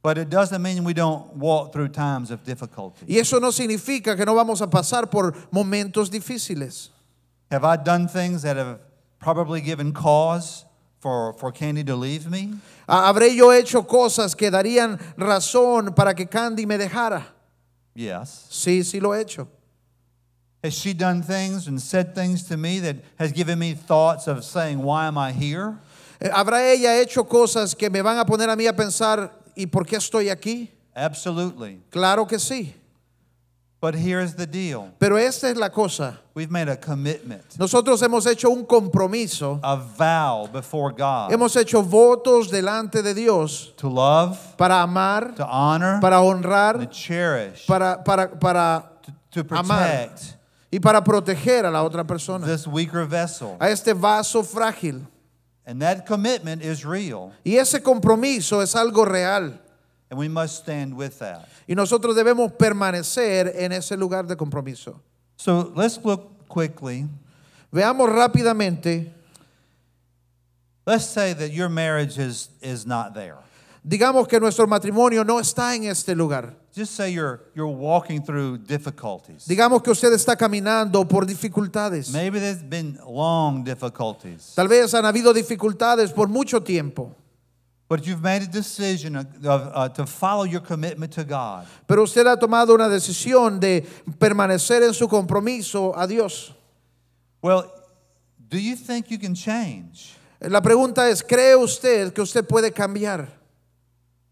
But 0.00 0.16
it 0.16 0.30
doesn't 0.30 0.62
mean 0.62 0.84
we 0.84 0.94
don't 0.94 1.36
walk 1.36 1.72
through 1.72 1.88
times 1.88 2.30
of 2.30 2.44
difficulty. 2.44 3.04
Y 3.06 3.18
eso 3.18 3.38
no 3.38 3.50
significa 3.50 4.16
que 4.16 4.24
no 4.24 4.34
vamos 4.34 4.62
a 4.62 4.68
pasar 4.68 5.10
por 5.10 5.32
momentos 5.52 6.08
difíciles. 6.10 6.88
Have 7.50 7.64
I 7.64 7.76
done 7.76 8.08
things 8.08 8.42
that 8.42 8.56
have 8.56 8.78
probably 9.18 9.60
given 9.60 9.92
cause 9.92 10.64
for, 11.00 11.32
for 11.34 11.52
Candy 11.52 11.84
to 11.84 11.94
leave 11.96 12.28
me? 12.30 12.54
¿Ha- 12.88 13.08
¿Habré 13.12 13.34
yo 13.36 13.52
hecho 13.52 13.82
cosas 13.86 14.34
que 14.36 14.50
darían 14.50 14.98
razón 15.16 15.94
para 15.94 16.14
que 16.14 16.26
Candy 16.26 16.66
me 16.66 16.76
dejara? 16.78 17.26
Yes. 17.94 18.46
Sí, 18.50 18.82
sí 18.84 19.00
lo 19.00 19.12
he 19.14 19.20
hecho. 19.22 19.48
Has 20.62 20.74
she 20.74 20.92
done 20.92 21.22
things 21.22 21.68
and 21.68 21.80
said 21.80 22.14
things 22.14 22.42
to 22.48 22.56
me 22.56 22.80
that 22.80 22.96
has 23.18 23.30
given 23.32 23.58
me 23.58 23.74
thoughts 23.74 24.26
of 24.26 24.44
saying, 24.44 24.82
Why 24.82 25.06
am 25.06 25.16
I 25.16 25.30
here? 25.32 25.78
Eh, 26.20 26.28
¿Habrá 26.30 26.62
ella 26.72 27.00
hecho 27.00 27.22
cosas 27.24 27.76
que 27.78 27.88
me 27.88 28.00
van 28.02 28.18
a 28.18 28.24
poner 28.24 28.48
a 28.50 28.56
mí 28.56 28.66
a 28.66 28.72
pensar, 28.72 29.30
¿y 29.56 29.66
por 29.66 29.84
qué 29.84 29.96
estoy 29.96 30.28
aquí? 30.30 30.68
Absolutely. 30.96 31.80
Claro 31.90 32.26
que 32.26 32.38
sí. 32.40 32.72
But 33.80 33.94
here's 33.94 34.34
the 34.34 34.46
deal 34.46 34.90
Pero 34.98 35.16
esta 35.16 35.48
es 35.48 35.56
la 35.56 35.68
cosa. 35.68 36.18
we've 36.34 36.50
made 36.50 36.68
a 36.68 36.76
commitment, 36.76 37.44
Nosotros 37.58 38.00
hemos 38.02 38.26
hecho 38.26 38.50
un 38.50 38.64
compromiso, 38.66 39.60
a 39.62 39.76
vow 39.76 40.48
before 40.48 40.90
God 40.92 41.30
hemos 41.32 41.54
hecho 41.56 41.82
votos 41.82 42.50
delante 42.50 43.02
de 43.02 43.14
Dios 43.14 43.72
to 43.76 43.88
love, 43.88 44.36
para 44.56 44.82
amar, 44.82 45.32
to 45.36 45.46
honor, 45.46 46.00
para 46.00 46.16
to 46.16 46.22
honrar, 46.22 46.90
cherish, 46.90 47.66
para, 47.68 48.02
para, 48.04 48.28
para 48.38 48.84
to, 49.30 49.44
to 49.44 49.54
amar 49.54 50.08
protect 50.08 50.34
y 50.72 50.80
para 50.80 51.00
proteger 51.02 51.64
a 51.64 51.70
la 51.70 51.82
otra 51.84 52.04
persona, 52.04 52.46
this 52.46 52.66
weaker 52.66 53.04
vessel. 53.04 53.56
a 53.60 53.68
este 53.70 53.94
vaso 53.94 54.42
frágil. 54.42 55.06
And 55.64 55.82
that 55.82 56.04
commitment 56.06 56.62
is 56.62 56.84
real, 56.84 57.32
Y 57.44 57.56
ese 57.58 57.80
compromiso 57.80 58.60
es 58.60 58.74
algo 58.74 59.04
real. 59.06 59.52
and 60.10 60.18
we 60.18 60.26
must 60.26 60.56
stand 60.56 60.96
with 60.96 61.18
that. 61.20 61.48
Y 61.68 61.74
nosotros 61.74 62.16
debemos 62.16 62.50
permanecer 62.52 63.52
en 63.54 63.72
ese 63.72 63.96
lugar 63.96 64.26
de 64.26 64.36
compromiso. 64.36 65.02
So 65.36 65.70
let's 65.76 66.00
look 66.02 66.48
quickly. 66.48 67.06
Veamos 67.70 68.08
rápidamente, 68.08 69.12
Let's 70.86 71.04
say 71.04 71.34
that 71.34 71.52
your 71.52 71.68
marriage 71.68 72.16
is, 72.18 72.48
is 72.62 72.86
not 72.86 73.12
there. 73.12 73.36
digamos 73.84 74.26
que 74.26 74.40
nuestro 74.40 74.66
matrimonio 74.66 75.22
no 75.22 75.38
está 75.38 75.74
en 75.76 75.84
este 75.84 76.14
lugar. 76.14 76.54
Just 76.74 76.94
say 76.94 77.12
you're, 77.12 77.40
you're 77.54 77.70
walking 77.70 78.22
through 78.22 78.58
difficulties. 78.66 79.46
Digamos 79.46 79.82
que 79.82 79.90
usted 79.90 80.12
está 80.14 80.34
caminando 80.36 81.06
por 81.06 81.26
dificultades. 81.26 82.10
Maybe 82.10 82.40
there's 82.40 82.62
been 82.62 82.98
long 83.06 83.62
difficulties, 83.62 84.54
Tal 84.54 84.66
vez 84.68 84.94
han 84.94 85.04
habido 85.04 85.34
dificultades 85.34 86.12
por 86.12 86.28
mucho 86.28 86.62
tiempo, 86.62 87.14
but 87.88 88.06
you've 88.06 88.22
made 88.22 88.42
a 88.42 88.46
decision 88.46 89.16
of, 89.16 89.26
uh, 89.44 89.88
to 89.88 90.04
follow 90.04 90.44
your 90.44 90.60
commitment 90.60 91.10
to 91.12 91.24
God. 91.24 91.66
pero 91.86 92.02
usted 92.02 92.26
ha 92.26 92.36
tomado 92.36 92.74
una 92.74 92.88
decisión 92.88 93.58
de 93.58 93.82
permanecer 94.18 94.82
en 94.82 94.92
su 94.92 95.08
compromiso 95.08 95.92
a 95.96 96.06
Dios. 96.06 96.52
Well, 97.40 97.64
do 98.48 98.58
you 98.58 98.76
think 98.76 99.10
you 99.10 99.18
can 99.18 99.34
change? 99.34 100.14
La 100.40 100.60
pregunta 100.60 101.08
es, 101.08 101.22
¿cree 101.22 101.56
usted 101.56 102.12
que 102.12 102.22
usted 102.22 102.46
puede 102.46 102.72
cambiar? 102.72 103.28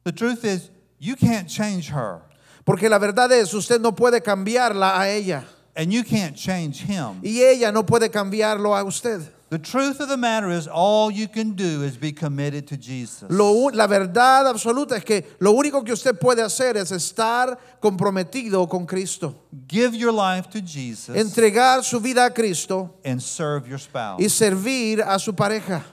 The 0.04 0.12
truth 0.12 0.44
is, 0.44 0.70
you 0.98 1.16
can't 1.16 1.48
change 1.48 1.88
her, 1.90 2.20
Porque 2.64 2.88
la 2.88 2.98
verdad 2.98 3.30
es, 3.32 3.52
usted 3.54 3.80
no 3.80 3.92
puede 3.92 4.20
cambiarla 4.22 4.98
a 5.00 5.08
ella. 5.08 5.44
and 5.74 5.92
you 5.92 6.02
can't 6.02 6.34
change 6.36 6.80
him. 6.80 7.20
Y 7.22 7.42
ella 7.42 7.70
no 7.70 7.84
puede 7.84 8.10
cambiarlo 8.10 8.74
a 8.76 8.82
usted. 8.84 9.20
The 9.48 9.58
truth 9.60 10.00
of 10.00 10.08
the 10.08 10.16
matter 10.16 10.50
is, 10.50 10.66
all 10.66 11.08
you 11.08 11.28
can 11.28 11.52
do 11.52 11.84
is 11.84 11.96
be 11.96 12.10
committed 12.10 12.66
to 12.66 12.76
Jesus. 12.76 13.30
Lo 13.30 13.68
la 13.72 13.86
verdad 13.86 14.44
absoluta 14.48 14.96
es 14.96 15.04
que 15.04 15.24
lo 15.38 15.52
único 15.52 15.84
que 15.84 15.92
usted 15.92 16.18
puede 16.18 16.42
hacer 16.42 16.76
es 16.76 16.90
estar 16.90 17.56
comprometido 17.80 18.68
con 18.68 18.86
Cristo. 18.86 19.36
Give 19.68 19.94
your 19.96 20.12
life 20.12 20.50
to 20.50 20.60
Jesus 20.60 21.14
Entregar 21.14 21.84
su 21.84 22.00
vida 22.00 22.26
a 22.26 22.30
Cristo 22.30 22.94
and 23.04 23.22
serve 23.22 23.68
your 23.68 23.78
spouse. 23.78 24.20
y 24.20 24.28
servir 24.28 25.00
a 25.00 25.16
su 25.20 25.32
pareja. 25.32 25.84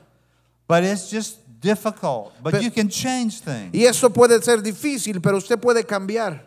But 0.67 0.83
it's 0.83 1.11
just 1.11 1.37
difficult. 1.61 2.33
But 2.41 2.53
Pe- 2.55 2.61
you 2.63 2.71
can 2.71 2.89
change 2.89 3.41
things. 3.41 3.69
Y 3.71 3.85
eso 3.85 4.09
puede 4.09 4.41
ser 4.43 4.63
difícil, 4.63 5.21
pero 5.21 5.37
usted 5.37 5.59
puede 5.59 5.85
cambiar. 5.85 6.41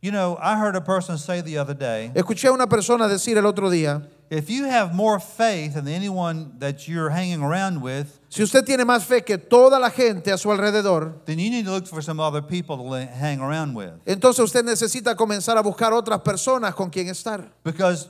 You 0.00 0.12
know, 0.12 0.38
I 0.40 0.56
heard 0.56 0.76
a 0.76 0.80
person 0.80 1.18
say 1.18 1.42
the 1.42 1.58
other 1.58 1.74
day 1.74 2.10
Escuché 2.14 2.46
a 2.48 2.52
una 2.52 2.68
persona 2.68 3.06
decir 3.08 3.36
el 3.36 3.44
otro 3.44 3.68
día, 3.68 4.08
if 4.30 4.50
you 4.50 4.64
have 4.64 4.94
more 4.94 5.18
faith 5.18 5.74
than 5.74 5.88
anyone 5.88 6.52
that 6.58 6.86
you're 6.86 7.10
hanging 7.10 7.42
around 7.42 7.80
with, 7.80 8.20
si 8.28 8.42
usted 8.42 8.64
tiene 8.64 8.84
más 8.84 9.04
fe 9.04 9.22
que 9.22 9.38
toda 9.38 9.78
la 9.78 9.90
gente 9.90 10.30
a 10.30 10.36
su 10.36 10.50
alrededor, 10.50 11.24
then 11.24 11.38
you 11.38 11.50
need 11.50 11.64
to 11.64 11.70
look 11.70 11.86
for 11.86 12.02
some 12.02 12.20
other 12.20 12.42
people 12.42 12.76
to 12.76 12.82
la- 12.82 13.06
hang 13.06 13.40
around 13.40 13.74
with. 13.74 13.92
entonces 14.04 14.40
usted 14.44 14.64
necesita 14.64 15.14
comenzar 15.16 15.56
a 15.56 15.62
buscar 15.62 15.92
otras 15.92 16.20
personas 16.20 16.74
con 16.74 16.90
quien 16.90 17.08
estar. 17.08 17.50
Because 17.64 18.08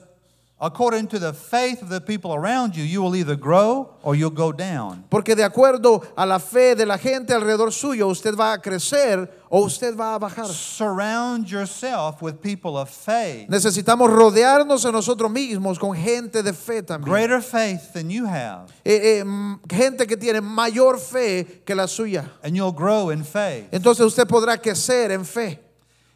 according 0.61 1.07
to 1.07 1.19
the 1.21 1.33
faith 1.33 1.83
of 1.83 1.89
the 1.89 2.01
people 2.01 2.35
around 2.35 2.75
you, 2.77 2.83
you 2.83 3.01
will 3.01 3.15
either 3.15 3.37
grow 3.37 3.91
or 4.03 4.15
you'll 4.17 4.31
go 4.31 4.51
down. 4.53 5.05
Porque 5.09 5.37
de 5.37 5.45
acuerdo 5.45 6.03
a 6.17 6.27
la 6.27 6.39
fe 6.39 6.75
de 6.75 6.85
la 6.85 6.99
gente 6.99 7.33
alrededor 7.33 7.71
suyo, 7.73 8.09
usted 8.09 8.35
va 8.35 8.55
a 8.55 8.59
crecer 8.59 9.31
o 9.51 9.65
usted 9.65 9.95
va 9.97 10.15
a 10.17 10.19
bajar. 10.19 10.47
Surround 10.47 11.49
yourself 11.49 12.21
with 12.23 12.41
people 12.43 12.77
of 12.77 12.89
faith, 12.91 13.49
Necesitamos 13.49 14.11
rodearnos 14.11 14.85
a 14.85 14.93
nosotros 14.93 15.31
mismos 15.31 15.79
con 15.79 15.95
gente 15.97 16.43
de 16.43 16.53
fe 16.53 16.83
también. 16.83 17.05
greater 17.13 17.41
faith 17.41 17.93
than 17.93 18.11
you 18.11 18.27
have, 18.27 18.71
Eh, 18.85 19.21
eh, 19.21 19.25
gente 19.69 20.07
que 20.07 20.17
tiene 20.17 20.41
mayor 20.41 20.99
fe 20.99 21.63
que 21.65 21.75
la 21.75 21.87
suya. 21.87 22.31
and 22.43 22.57
you'll 22.57 22.73
grow 22.73 23.11
in 23.11 23.23
faith. 23.25 23.69
Entonces 23.73 24.05
usted 24.05 24.27
podrá 24.27 24.57
crecer 24.61 25.11
en 25.13 25.25
fe. 25.25 25.61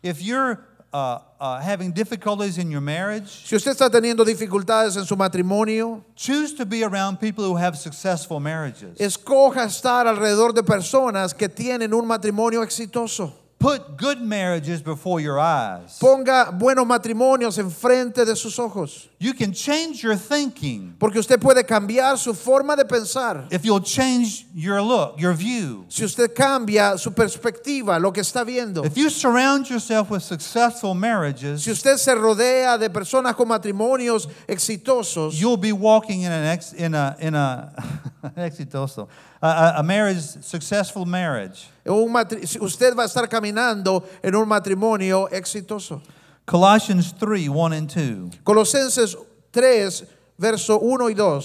If 0.02 0.20
you're 0.20 0.59
uh, 0.92 1.18
uh, 1.40 1.61
having 1.61 1.90
difficulties 1.92 2.59
in 2.59 2.70
your 2.70 2.83
marriage, 2.83 3.46
Si 3.46 3.57
usted 3.57 3.72
está 3.72 3.88
teniendo 3.90 4.24
dificultades 4.24 4.96
en 4.96 5.05
su 5.05 5.16
matrimonio, 5.16 6.05
choose 6.14 6.52
to 6.55 6.66
be 6.66 6.83
around 6.85 7.18
people 7.18 7.44
who 7.44 7.57
have 7.57 7.76
successful 7.76 8.38
marriages. 8.40 8.98
escoja 8.98 9.64
estar 9.64 10.07
alrededor 10.07 10.52
de 10.55 10.62
personas 10.62 11.33
que 11.35 11.48
tienen 11.48 11.92
un 11.94 12.07
matrimonio 12.07 12.62
exitoso. 12.62 13.33
Put 13.59 13.96
good 13.96 14.20
marriages 14.20 14.83
before 14.83 15.20
your 15.20 15.38
eyes. 15.38 15.96
Ponga 16.00 16.50
buenos 16.50 16.85
matrimonios 16.85 17.59
enfrente 17.59 18.24
de 18.24 18.35
sus 18.35 18.59
ojos. 18.59 19.09
You 19.22 19.35
can 19.35 19.52
change 19.52 20.02
your 20.02 20.16
thinking 20.16 20.96
Porque 20.98 21.16
usted 21.18 21.38
puede 21.40 21.64
cambiar 21.64 22.18
su 22.18 22.35
forma 22.35 22.74
de 22.74 22.85
pensar. 22.85 23.46
if 23.52 23.64
you'll 23.64 23.80
change 23.80 24.46
your 24.52 24.82
look, 24.82 25.20
your 25.20 25.32
view. 25.32 25.85
Si 25.88 26.04
usted 26.04 26.35
cambia 26.35 26.98
su 26.98 27.12
perspectiva, 27.12 28.00
lo 28.00 28.11
que 28.11 28.20
está 28.20 28.44
viendo. 28.44 28.85
If 28.85 28.96
you 28.96 29.08
surround 29.11 29.68
yourself 29.70 30.11
with 30.11 30.22
successful 30.22 30.94
marriages, 30.94 31.62
Si 31.62 31.70
usted 31.70 31.98
se 31.98 32.12
rodea 32.16 32.76
de 32.78 32.90
personas 32.90 33.37
con 33.37 33.46
matrimonios 33.48 34.26
exitosos, 34.48 35.35
you'll 35.40 35.56
be 35.56 35.72
walking 35.72 36.22
in 36.22 36.32
an 36.32 36.44
ex, 36.44 36.72
in 36.72 36.94
a 36.94 37.16
in 37.20 37.35
a 37.37 37.72
exitoso 38.37 39.06
a, 39.40 39.46
a, 39.76 39.78
a 39.78 39.82
marriage 39.85 40.20
successful 40.42 41.04
marriage. 41.06 41.68
un 41.87 42.12
matri- 42.12 42.46
si 42.46 42.58
usted 42.58 42.94
va 42.96 43.04
a 43.04 43.06
estar 43.06 43.28
caminando 43.28 44.02
en 44.22 44.35
un 44.35 44.48
matrimonio 44.48 45.28
exitoso. 45.30 46.00
Colossians 46.46 47.12
3, 47.12 47.48
1 47.48 47.72
and 47.72 47.88
2. 47.88 48.31
Colosenses 48.44 49.16
3, 49.52 50.02
verso 50.38 50.78
1 50.78 51.05
y 51.05 51.14
2. 51.14 51.40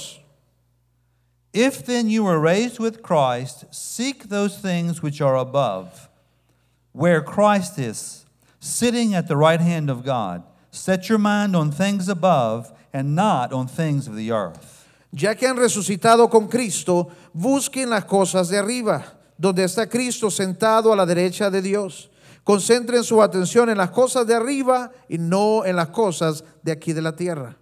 If 1.53 1.85
then 1.85 2.09
you 2.09 2.23
were 2.23 2.39
raised 2.39 2.79
with 2.79 3.01
Christ, 3.01 3.65
seek 3.73 4.29
those 4.29 4.57
things 4.59 5.01
which 5.01 5.21
are 5.21 5.37
above, 5.37 6.09
where 6.91 7.21
Christ 7.21 7.79
is, 7.79 8.25
sitting 8.59 9.13
at 9.13 9.27
the 9.27 9.37
right 9.37 9.61
hand 9.61 9.89
of 9.89 10.03
God. 10.03 10.43
Set 10.71 11.09
your 11.09 11.17
mind 11.17 11.55
on 11.55 11.71
things 11.71 12.09
above 12.09 12.71
and 12.93 13.15
not 13.15 13.51
on 13.53 13.67
things 13.67 14.07
of 14.07 14.15
the 14.15 14.31
earth. 14.31 14.87
Ya 15.11 15.33
que 15.33 15.47
han 15.47 15.55
resucitado 15.55 16.29
con 16.29 16.47
Cristo, 16.47 17.11
busquen 17.35 17.89
las 17.89 18.03
cosas 18.03 18.49
de 18.49 18.57
arriba, 18.57 19.03
donde 19.39 19.63
está 19.63 19.89
Cristo 19.89 20.29
sentado 20.29 20.91
a 20.91 20.95
la 20.95 21.05
derecha 21.05 21.49
de 21.51 21.61
Dios. 21.61 22.09
Concentren 22.47 23.03
su 23.03 23.21
atención 23.21 23.69
en 23.69 23.77
las 23.77 23.89
cosas 23.89 24.25
de 24.25 24.33
arriba 24.33 24.89
y 25.09 25.17
no 25.17 25.65
en 25.65 25.75
las 25.75 25.89
cosas 25.89 26.45
de 26.63 26.71
aquí 26.71 26.93
de 26.93 27.01
la 27.01 27.13
tierra. 27.13 27.57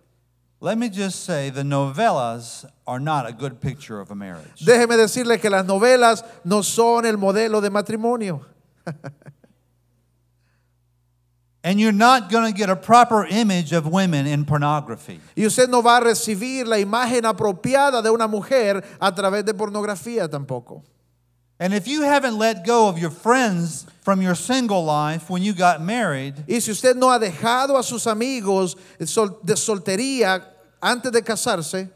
Let 0.62 0.78
me 0.78 0.92
just 0.92 1.26
say 1.26 1.50
the 1.50 1.64
novellas 1.64 2.68
are 2.86 3.00
not 3.00 3.26
a 3.28 3.32
good 3.34 3.60
picture 3.60 4.00
of 4.00 4.12
a 4.12 4.16
marriage. 4.16 4.64
Déjeme 4.64 4.96
decirle 4.96 5.40
que 5.40 5.50
las 5.50 5.66
novelas 5.66 6.24
no 6.44 6.62
son 6.62 7.08
el 7.08 7.18
modelo 7.18 7.62
de 7.62 7.72
matrimonio. 7.72 8.46
And 11.64 11.80
you're 11.80 11.92
not 11.92 12.30
going 12.30 12.46
to 12.46 12.56
get 12.56 12.70
a 12.70 12.76
proper 12.76 13.26
image 13.26 13.72
of 13.72 13.88
women 13.88 14.28
in 14.28 14.46
pornography. 14.46 15.20
Y 15.36 15.48
usted 15.48 15.68
no 15.68 15.82
va 15.82 15.98
a 15.98 16.02
recibir 16.02 16.68
la 16.68 16.78
imagen 16.78 17.26
apropiada 17.26 18.04
de 18.04 18.12
una 18.12 18.28
mujer 18.28 18.86
a 19.00 19.12
través 19.16 19.44
de 19.46 19.56
pornografía 19.56 20.30
tampoco. 20.30 20.84
And 21.60 21.74
if 21.74 21.88
you 21.88 22.02
haven't 22.02 22.38
let 22.38 22.66
go 22.66 22.90
of 22.90 23.00
your 23.00 23.10
friends 23.12 23.86
from 24.02 24.22
your 24.22 24.36
single 24.36 24.84
life 24.84 25.30
when 25.30 25.42
you 25.42 25.54
got 25.54 25.82
married, 25.82 26.36
Y 26.50 26.60
si 26.60 26.72
usted 26.72 26.98
no 26.98 27.08
ha 27.10 27.18
dejado 27.18 27.78
a 27.78 27.84
sus 27.84 28.06
amigos 28.08 28.76
de 28.98 29.06
soltería 29.56 30.44
antes 30.82 31.12
de 31.12 31.22
casarse, 31.22 31.90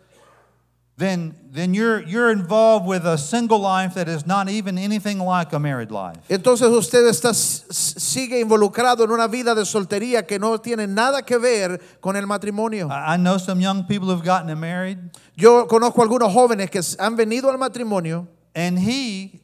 then, 0.96 1.36
then 1.52 1.74
you're, 1.74 2.02
you're 2.04 2.30
involved 2.30 2.86
with 2.86 3.06
a 3.06 3.18
single 3.18 3.60
life 3.60 3.94
that 3.96 4.10
is 4.10 4.26
not 4.26 4.50
even 4.50 4.78
anything 4.78 5.18
like 5.20 5.54
a 5.54 5.60
married 5.60 5.92
life. 5.92 6.18
entonces 6.30 6.70
usted 6.70 7.06
está, 7.06 7.34
sigue 7.34 8.40
involucrado 8.42 9.04
en 9.04 9.12
una 9.12 9.28
vida 9.28 9.56
de 9.56 9.66
soltería 9.66 10.28
que 10.28 10.38
no 10.40 10.58
tiene 10.58 10.88
nada 10.88 11.22
que 11.22 11.38
ver 11.38 11.80
con 12.02 12.16
el 12.16 12.26
matrimonio. 12.26 12.90
I 12.90 13.16
I 13.16 13.18
know 13.18 13.38
some 13.38 13.62
young 13.62 13.86
people 13.86 14.10
who've 14.10 14.24
gotten 14.24 14.58
married, 14.60 14.98
Yo 15.36 15.68
conozco 15.68 16.02
algunos 16.02 16.34
jóvenes 16.34 16.70
que 16.70 16.82
han 17.00 17.16
venido 17.16 17.50
al 17.50 17.58
matrimonio 17.58 18.28
and 18.54 18.78
he 18.78 19.40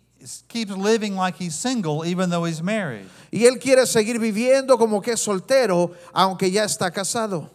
keeps 0.47 0.71
living 0.71 1.15
like 1.15 1.35
he's 1.35 1.55
single 1.55 2.05
even 2.05 2.29
though 2.29 2.45
he's 2.45 2.61
married. 2.61 3.07
y 3.31 3.45
él 3.45 3.59
quiere 3.59 3.85
seguir 3.85 4.19
viviendo 4.19 4.77
como 4.77 5.01
que 5.01 5.13
es 5.13 5.19
soltero, 5.19 5.91
aunque 6.13 6.49
ya 6.51 6.63
está 6.63 6.91
casado. 6.91 7.49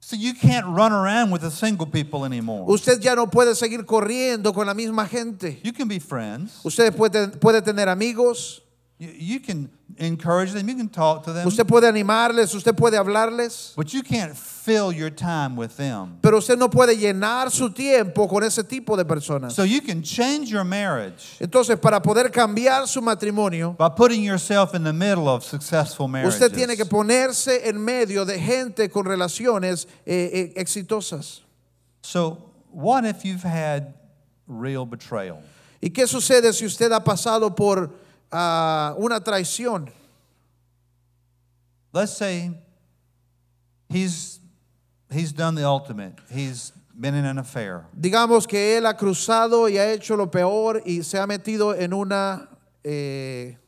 So 0.00 0.16
you 0.16 0.34
can't 0.34 0.66
run 0.66 0.92
around 0.92 1.30
with 1.30 1.42
the 1.42 1.50
single 1.50 1.86
people 1.86 2.24
anymore. 2.24 2.66
Usted 2.68 3.00
ya 3.00 3.14
no 3.14 3.28
puede 3.28 3.54
seguir 3.54 3.86
corriendo 3.86 4.52
con 4.52 4.66
la 4.66 4.74
misma 4.74 5.06
gente. 5.06 5.60
You 5.62 5.72
can 5.72 5.86
be 5.86 6.00
friends. 6.00 6.60
Usted 6.64 6.92
puede, 6.94 7.28
puede 7.38 7.62
tener 7.62 7.88
amigos, 7.88 8.62
You, 9.02 9.40
can 9.40 9.68
encourage 9.98 10.52
them. 10.52 10.68
You 10.68 10.76
can 10.76 10.88
talk 10.88 11.24
to 11.24 11.32
them. 11.32 11.48
usted 11.48 11.66
puede 11.66 11.88
animarles, 11.88 12.54
usted 12.54 12.76
puede 12.76 12.94
hablarles, 12.94 13.74
But 13.74 13.92
you 13.92 14.04
can't 14.04 14.36
fill 14.36 14.92
your 14.92 15.10
time 15.10 15.56
with 15.56 15.76
them. 15.76 16.18
pero 16.22 16.38
usted 16.38 16.56
no 16.56 16.68
puede 16.68 16.96
llenar 16.96 17.50
su 17.50 17.70
tiempo 17.70 18.28
con 18.28 18.44
ese 18.44 18.62
tipo 18.62 18.96
de 18.96 19.04
personas. 19.04 19.54
So 19.54 19.64
you 19.64 19.80
can 19.80 20.02
change 20.02 20.50
your 20.50 20.62
marriage 20.62 21.36
Entonces, 21.40 21.80
para 21.80 22.00
poder 22.00 22.30
cambiar 22.30 22.86
su 22.86 23.00
matrimonio, 23.00 23.76
by 23.76 23.88
putting 23.88 24.22
yourself 24.22 24.72
in 24.72 24.84
the 24.84 24.92
middle 24.92 25.28
of 25.28 25.42
successful 25.42 26.06
marriages. 26.06 26.40
usted 26.40 26.54
tiene 26.54 26.76
que 26.76 26.84
ponerse 26.84 27.66
en 27.66 27.84
medio 27.84 28.24
de 28.24 28.38
gente 28.38 28.88
con 28.88 29.04
relaciones 29.04 29.88
eh, 30.06 30.52
eh, 30.54 30.60
exitosas. 30.60 31.40
So 32.02 32.38
what 32.70 33.04
if 33.04 33.24
you've 33.24 33.42
had 33.42 33.94
real 34.46 34.86
betrayal? 34.86 35.42
¿Y 35.82 35.90
qué 35.90 36.06
sucede 36.06 36.52
si 36.52 36.64
usted 36.64 36.92
ha 36.92 37.02
pasado 37.02 37.56
por 37.56 37.90
ah, 38.32 38.94
una 38.98 39.20
traición? 39.20 39.90
Let's 41.92 42.12
say 42.16 42.50
he's 43.88 44.40
he's 45.10 45.32
done 45.32 45.54
the 45.54 45.64
ultimate. 45.66 46.14
He's 46.30 46.72
been 46.94 47.14
in 47.14 47.24
an 47.26 47.38
affair. 47.38 47.84
Digamos 47.98 48.46
que 48.48 48.76
él 48.78 48.86
ha 48.86 48.96
cruzado 48.96 49.68
y 49.68 49.76
ha 49.78 49.92
hecho 49.92 50.16
lo 50.16 50.30
peor 50.30 50.82
y 50.86 51.02
se 51.02 51.18
ha 51.18 51.26
metido 51.26 51.74
en 51.74 51.92
una, 51.92 52.48
eh, 52.82 53.58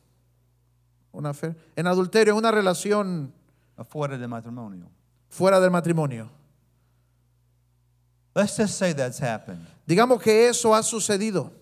una 1.12 1.32
fe- 1.34 1.54
en 1.76 1.86
adulterio, 1.86 2.32
en 2.32 2.38
una 2.38 2.50
relación 2.50 3.32
Afuera 3.76 4.16
de 4.16 4.26
matrimonio. 4.28 4.88
fuera 5.28 5.60
del 5.60 5.70
matrimonio. 5.70 6.30
Let's 8.34 8.56
just 8.56 8.78
say 8.78 8.92
that's 8.94 9.20
happened. 9.20 9.60
Digamos 9.86 10.20
que 10.22 10.48
eso 10.48 10.74
ha 10.74 10.82
sucedido. 10.82 11.52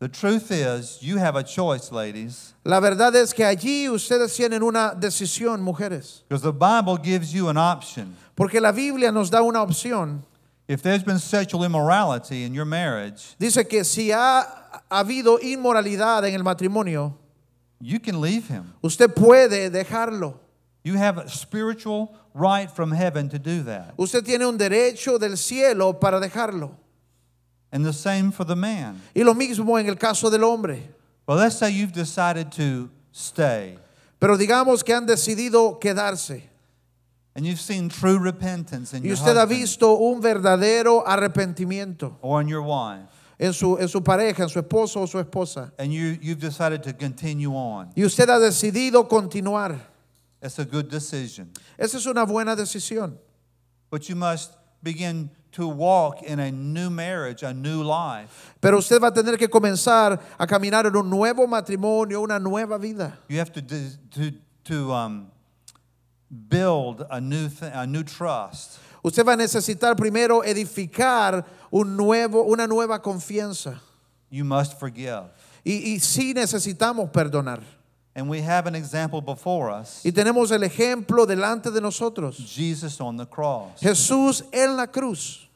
The 0.00 0.08
truth 0.08 0.52
is, 0.52 0.98
you 1.02 1.16
have 1.18 1.34
a 1.34 1.42
choice, 1.42 1.90
ladies, 1.90 2.54
La 2.64 2.78
verdad 2.80 3.16
es 3.16 3.32
que 3.32 3.44
allí 3.44 3.88
ustedes 3.88 4.36
tienen 4.36 4.62
una 4.62 4.94
decisión, 4.94 5.60
mujeres, 5.60 6.22
because 6.28 6.42
the 6.42 6.52
Bible 6.52 6.96
gives 6.98 7.32
you 7.32 7.48
an 7.48 7.56
option. 7.56 8.14
porque 8.36 8.60
la 8.60 8.70
Biblia 8.70 9.10
nos 9.10 9.28
da 9.30 9.42
una 9.42 9.60
opción. 9.60 10.22
If 10.68 10.82
there's 10.82 11.02
been 11.02 11.18
sexual 11.18 11.64
immorality 11.64 12.44
in 12.44 12.54
your 12.54 12.64
marriage, 12.66 13.34
Dice 13.40 13.66
que 13.68 13.82
si 13.82 14.12
ha 14.12 14.44
habido 14.88 15.40
inmoralidad 15.40 16.24
en 16.28 16.34
el 16.34 16.42
matrimonio, 16.44 17.14
you 17.80 17.98
can 17.98 18.20
leave 18.20 18.46
him. 18.46 18.74
usted 18.84 19.08
puede 19.14 19.68
dejarlo. 19.70 20.34
You 20.84 20.94
have 20.94 21.18
a 21.18 21.28
spiritual 21.28 22.14
right 22.34 22.70
from 22.70 22.92
heaven 22.92 23.28
to 23.30 23.38
do 23.40 23.64
that. 23.64 23.94
Usted 23.98 24.24
tiene 24.24 24.46
un 24.46 24.56
derecho 24.56 25.18
del 25.18 25.36
cielo 25.36 25.94
para 25.94 26.20
dejarlo. 26.20 26.70
And 27.70 27.84
the 27.84 27.92
same 27.92 28.30
for 28.32 28.44
the 28.44 28.56
man. 28.56 29.00
Y 29.14 29.22
lo 29.22 29.34
mismo 29.34 29.78
en 29.78 29.88
el 29.88 29.96
caso 29.96 30.30
del 30.30 30.42
hombre. 30.44 30.94
Well, 31.26 31.36
let's 31.38 31.56
say 31.58 31.70
you've 31.70 31.92
decided 31.92 32.50
to 32.52 32.88
stay 33.12 33.76
Pero 34.18 34.36
digamos 34.38 34.82
que 34.84 34.94
han 34.94 35.06
decidido 35.06 35.78
quedarse. 35.80 36.42
and 37.34 37.46
you've 37.46 37.60
seen 37.60 37.88
true 37.88 38.18
repentance 38.18 38.92
in 38.94 39.02
Y 39.02 39.08
your 39.10 39.14
usted 39.14 39.36
ha 39.36 39.42
husband 39.44 39.60
visto 39.60 39.94
un 39.98 40.20
verdadero 40.20 41.04
arrepentimiento 41.06 42.16
or 42.22 42.40
in 42.40 42.48
your 42.48 42.62
wife, 42.62 43.06
en 43.38 43.52
su, 43.52 43.76
en 43.78 43.86
su 43.88 44.00
pareja, 44.00 44.42
en 44.42 44.48
su 44.48 44.58
esposo 44.60 45.02
o 45.02 45.06
su 45.06 45.18
esposa. 45.22 45.70
and 45.78 45.92
you, 45.92 46.18
you've 46.20 46.40
decided 46.40 46.82
to 46.82 46.92
continue 46.94 47.52
on. 47.54 47.90
Y 47.94 48.02
usted 48.02 48.28
ha 48.28 48.38
decidido 48.40 49.06
continuar. 49.08 49.78
It's 50.42 50.58
a 50.58 50.64
good 50.64 50.88
decision. 50.88 51.50
Esa 51.78 51.98
es 51.98 52.06
una 52.06 52.24
buena 52.24 52.56
decisión. 52.56 53.18
But 53.90 54.08
you 54.08 54.16
must 54.16 54.52
begin 54.82 55.30
to 55.52 55.66
walk 55.66 56.22
in 56.22 56.38
a 56.38 56.50
new 56.50 56.90
marriage, 56.90 57.42
a 57.42 57.52
new 57.52 57.82
life. 57.82 58.54
Pero 58.60 58.78
usted 58.78 59.00
va 59.00 59.08
a 59.08 59.12
tener 59.12 59.36
que 59.36 59.48
comenzar 59.48 60.20
a 60.38 60.46
caminar 60.46 60.86
en 60.86 60.96
un 60.96 61.08
nuevo 61.08 61.46
matrimonio, 61.46 62.22
una 62.22 62.38
nueva 62.38 62.78
vida. 62.78 63.18
You 63.28 63.38
have 63.38 63.52
to, 63.52 63.62
to, 63.62 64.32
to 64.64 64.92
um, 64.92 65.30
build 66.48 67.06
a 67.10 67.20
new, 67.20 67.48
th- 67.48 67.72
a 67.74 67.86
new 67.86 68.02
trust. 68.02 68.78
Usted 69.02 69.24
va 69.24 69.32
a 69.32 69.36
necesitar 69.36 69.96
primero 69.96 70.42
edificar 70.42 71.44
un 71.72 71.96
nuevo, 71.96 72.44
una 72.50 72.66
nueva 72.66 72.98
confianza. 72.98 73.78
You 74.30 74.44
must 74.44 74.78
forgive. 74.78 75.30
Y, 75.64 75.94
y 75.94 75.98
sí 75.98 76.34
necesitamos 76.34 77.10
perdonar. 77.10 77.62
And 78.18 78.28
we 78.28 78.40
have 78.40 78.66
an 78.66 78.74
example 78.74 79.20
before 79.20 79.70
us 79.70 80.02
Y 80.04 80.10
tenemos 80.10 80.50
el 80.50 80.64
ejemplo 80.64 81.24
delante 81.24 81.70
de 81.70 81.80
nosotros. 81.80 82.36
Jesus 82.36 83.00
on 83.00 83.16
the 83.16 83.26
cross. 83.26 83.80
Jesús 83.80 84.42
en 84.52 84.76
la 84.76 84.88
cruz. 84.88 85.46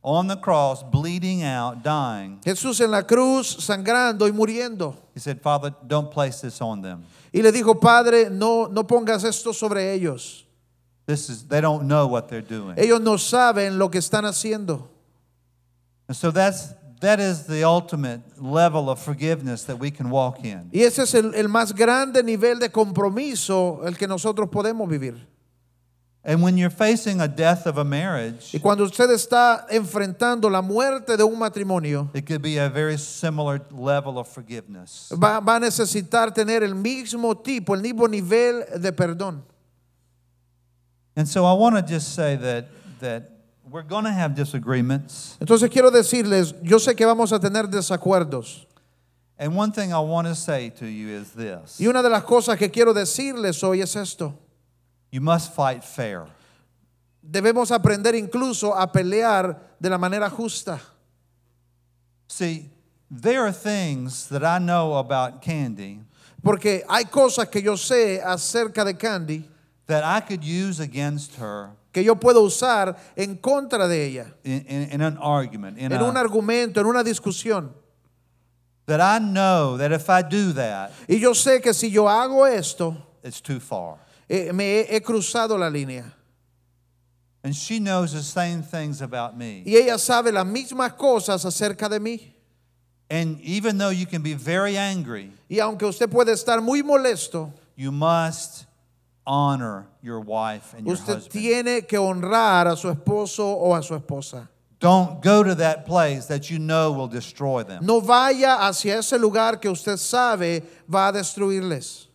On 0.00 0.28
the 0.28 0.36
cross, 0.36 0.84
bleeding 0.84 1.42
out, 1.42 1.82
dying. 1.82 2.38
Jesús 2.44 2.80
en 2.80 2.92
la 2.92 3.02
cruz 3.02 3.56
sangrando 3.56 4.28
y 4.28 4.30
muriendo. 4.30 4.94
He 5.12 5.18
said, 5.18 5.40
Father, 5.40 5.74
don't 5.84 6.08
place 6.08 6.40
this 6.40 6.60
on 6.60 6.82
them. 6.82 7.04
Y 7.32 7.42
le 7.42 7.50
dijo, 7.50 7.80
Padre, 7.80 8.30
no, 8.30 8.66
no 8.66 8.84
pongas 8.84 9.24
esto 9.24 9.52
sobre 9.52 9.92
ellos. 9.92 10.44
This 11.06 11.28
is, 11.28 11.42
they 11.48 11.60
don't 11.60 11.88
know 11.88 12.06
what 12.06 12.28
they're 12.28 12.42
doing. 12.42 12.76
Ellos 12.78 13.00
no 13.00 13.16
saben 13.16 13.76
lo 13.76 13.88
que 13.88 13.98
están 13.98 14.24
haciendo. 14.24 14.86
And 16.06 16.16
so 16.16 16.30
that's, 16.30 16.74
that 17.04 17.20
is 17.20 17.46
the 17.46 17.64
ultimate 17.64 18.20
level 18.40 18.90
of 18.90 18.98
forgiveness 18.98 19.64
that 19.64 19.78
we 19.78 19.90
can 19.90 20.10
walk 20.10 20.44
in. 20.44 20.70
Y 20.72 20.80
ese 20.80 21.00
es 21.00 21.14
el, 21.14 21.34
el 21.34 21.48
más 21.48 21.72
grande 21.74 22.22
nivel 22.22 22.58
de 22.58 22.70
compromiso 22.70 23.82
el 23.86 23.96
que 23.96 24.06
nosotros 24.08 24.48
podemos 24.48 24.88
vivir. 24.88 25.20
And 26.26 26.42
when 26.42 26.56
you're 26.56 26.70
facing 26.70 27.20
a 27.20 27.28
death 27.28 27.66
of 27.66 27.76
a 27.76 27.84
marriage, 27.84 28.54
Y 28.54 28.58
cuando 28.58 28.84
usted 28.84 29.10
está 29.10 29.66
enfrentando 29.70 30.50
la 30.50 30.62
muerte 30.62 31.18
de 31.18 31.24
un 31.24 31.38
matrimonio, 31.38 32.08
it 32.14 32.24
could 32.24 32.40
be 32.40 32.56
a 32.56 32.70
very 32.70 32.96
similar 32.96 33.60
level 33.70 34.18
of 34.18 34.26
forgiveness. 34.26 35.12
va, 35.12 35.40
va 35.40 35.56
a 35.56 35.60
necesitar 35.60 36.32
tener 36.32 36.62
el 36.62 36.74
mismo 36.74 37.36
tipo, 37.36 37.74
el 37.74 37.82
mismo 37.82 38.08
nivel 38.08 38.64
de 38.80 38.90
perdón. 38.92 39.42
And 41.14 41.28
so 41.28 41.44
I 41.44 41.52
want 41.52 41.76
to 41.76 41.82
just 41.82 42.14
say 42.14 42.36
that, 42.36 42.68
that 43.00 43.33
we're 43.70 43.82
going 43.82 44.04
to 44.04 44.12
have 44.12 44.34
disagreements. 44.34 45.36
Entonces 45.40 45.70
quiero 45.70 45.90
decirles, 45.90 46.54
yo 46.62 46.78
sé 46.78 46.96
que 46.96 47.06
vamos 47.06 47.32
a 47.32 47.38
tener 47.38 47.64
desacuerdos. 47.66 48.66
And 49.38 49.56
one 49.56 49.72
thing 49.72 49.92
I 49.92 49.98
want 50.00 50.28
to 50.28 50.34
say 50.34 50.70
to 50.70 50.86
you 50.86 51.08
is 51.08 51.32
this 51.32 51.80
Y 51.80 51.86
una 51.86 52.02
de 52.02 52.08
las 52.08 52.22
cosas 52.22 52.56
que 52.56 52.68
quiero 52.68 52.94
decirles 52.94 53.62
hoy 53.64 53.80
es 53.80 53.96
esto. 53.96 54.38
you 55.10 55.20
must 55.20 55.54
fight 55.54 55.82
fair. 55.82 56.26
Debemos 57.22 57.70
aprender 57.70 58.14
incluso 58.14 58.72
a 58.72 58.86
pelear 58.86 59.56
de 59.80 59.88
la 59.88 59.96
manera 59.96 60.28
justa. 60.28 60.80
See, 62.28 62.70
there 63.10 63.46
are 63.46 63.52
things 63.52 64.28
that 64.28 64.44
I 64.44 64.58
know 64.58 64.94
about 64.94 65.40
Candy 65.40 66.00
Porque 66.42 66.82
hay 66.88 67.04
cosas 67.04 67.50
que 67.50 67.62
yo 67.62 67.74
sé 67.74 68.20
acerca 68.22 68.84
de 68.84 68.92
Candy 68.94 69.48
that 69.86 70.04
I 70.04 70.20
could 70.20 70.44
use 70.44 70.78
against 70.78 71.36
her 71.36 71.70
que 71.94 72.02
yo 72.04 72.16
puedo 72.16 72.42
usar 72.42 72.96
en 73.16 73.36
contra 73.36 73.86
de 73.88 74.04
ella. 74.04 74.34
in, 74.44 74.66
in, 74.68 74.88
in 74.92 75.00
an 75.00 75.16
argument, 75.18 75.78
in 75.78 75.92
En 75.92 76.02
un 76.02 76.16
a, 76.16 76.20
argumento, 76.20 76.80
en 76.80 76.86
una 76.86 77.04
discusión. 77.04 77.70
that 78.86 79.00
I 79.00 79.18
know 79.24 79.78
that 79.78 79.92
if 79.92 80.10
I 80.10 80.20
do 80.22 80.52
that, 80.54 80.90
Y 81.08 81.18
yo 81.20 81.30
sé 81.34 81.62
que 81.62 81.72
si 81.72 81.90
yo 81.90 82.06
hago 82.08 82.44
esto, 82.46 82.96
it's 83.22 83.40
too 83.40 83.60
far. 83.60 83.96
eh, 84.28 84.52
me 84.52 84.64
he, 84.80 84.96
he 84.96 85.00
cruzado 85.00 85.56
la 85.56 85.70
línea. 85.70 86.12
And 87.44 87.54
she 87.54 87.78
knows 87.78 88.12
the 88.12 88.22
same 88.22 88.62
things 88.62 89.00
about 89.00 89.36
me. 89.36 89.62
Y 89.64 89.76
ella 89.76 89.96
sabe 89.98 90.32
las 90.32 90.46
mismas 90.46 90.94
cosas 90.94 91.44
acerca 91.44 91.88
de 91.88 92.00
mí. 92.00 92.32
And 93.10 93.38
even 93.42 93.76
though 93.78 93.90
you 93.90 94.06
can 94.06 94.22
be 94.22 94.34
very 94.34 94.76
angry, 94.76 95.30
Y 95.48 95.60
aunque 95.60 95.84
usted 95.86 96.08
puede 96.10 96.32
estar 96.32 96.60
muy 96.62 96.82
molesto, 96.82 97.52
you 97.76 97.92
must 97.92 98.64
honor 99.26 99.86
your 100.02 100.20
wife 100.20 100.74
and 100.76 100.86
your 100.86 100.94
usted 100.94 101.14
husband. 101.14 101.32
tiene 101.32 101.82
que 101.86 101.98
honrar 101.98 102.66
a 102.66 102.76
su 102.76 102.88
esposo 102.88 103.44
o 103.44 103.74
a 103.74 103.82
su 103.82 103.94
esposa. 103.94 104.48
Don't 104.80 105.22
go 105.22 105.42
to 105.42 105.54
that 105.54 105.86
place 105.86 106.26
that 106.26 106.50
you 106.50 106.58
know 106.58 106.92
will 106.92 107.08
destroy 107.08 107.62
them. 107.62 107.86
No 107.86 108.00
vaya 108.00 108.58
hacia 108.60 108.98
ese 108.98 109.12
lugar 109.18 109.56
que 109.58 109.70
usted 109.70 109.96
sabe 109.96 110.62
va 110.92 111.08
a 111.08 111.12
destruirles. 111.12 112.06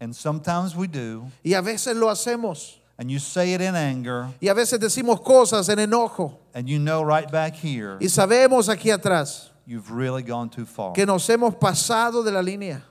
And 0.00 0.14
sometimes 0.14 0.74
we 0.76 0.86
do, 0.86 1.26
Y 1.44 1.52
a 1.54 1.60
veces 1.60 1.94
lo 1.96 2.06
hacemos. 2.08 2.76
and 2.98 3.10
you 3.10 3.18
say 3.18 3.52
it 3.52 3.60
in 3.60 3.74
anger, 3.76 4.28
Y 4.40 4.48
a 4.48 4.54
veces 4.54 4.78
decimos 4.78 5.20
cosas 5.22 5.68
en 5.68 5.78
enojo. 5.78 6.36
and 6.54 6.68
you 6.68 6.78
know 6.78 7.02
right 7.02 7.30
back 7.30 7.54
here 7.54 7.98
Y 8.00 8.06
sabemos 8.08 8.68
aquí 8.68 8.90
atrás 8.96 9.50
you've 9.66 9.90
really 9.90 10.22
gone 10.22 10.48
too 10.48 10.64
far. 10.64 10.92
que 10.94 11.04
nos 11.04 11.28
hemos 11.28 11.54
pasado 11.56 12.24
de 12.24 12.30
la 12.30 12.40
línea. 12.40 12.82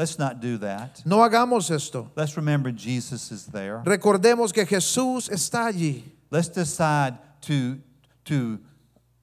Let's 0.00 0.18
not 0.18 0.40
do 0.40 0.56
that. 0.60 1.02
No 1.04 1.18
hagamos 1.18 1.70
esto. 1.70 2.10
Let's 2.16 2.34
remember 2.34 2.70
Jesus 2.72 3.30
is 3.30 3.44
there. 3.44 3.82
Recordemos 3.84 4.50
que 4.50 4.64
Jesús 4.64 5.28
está 5.28 5.66
allí. 5.66 6.04
Let's 6.30 6.48
decide 6.48 7.18
to, 7.42 7.76
to 8.24 8.58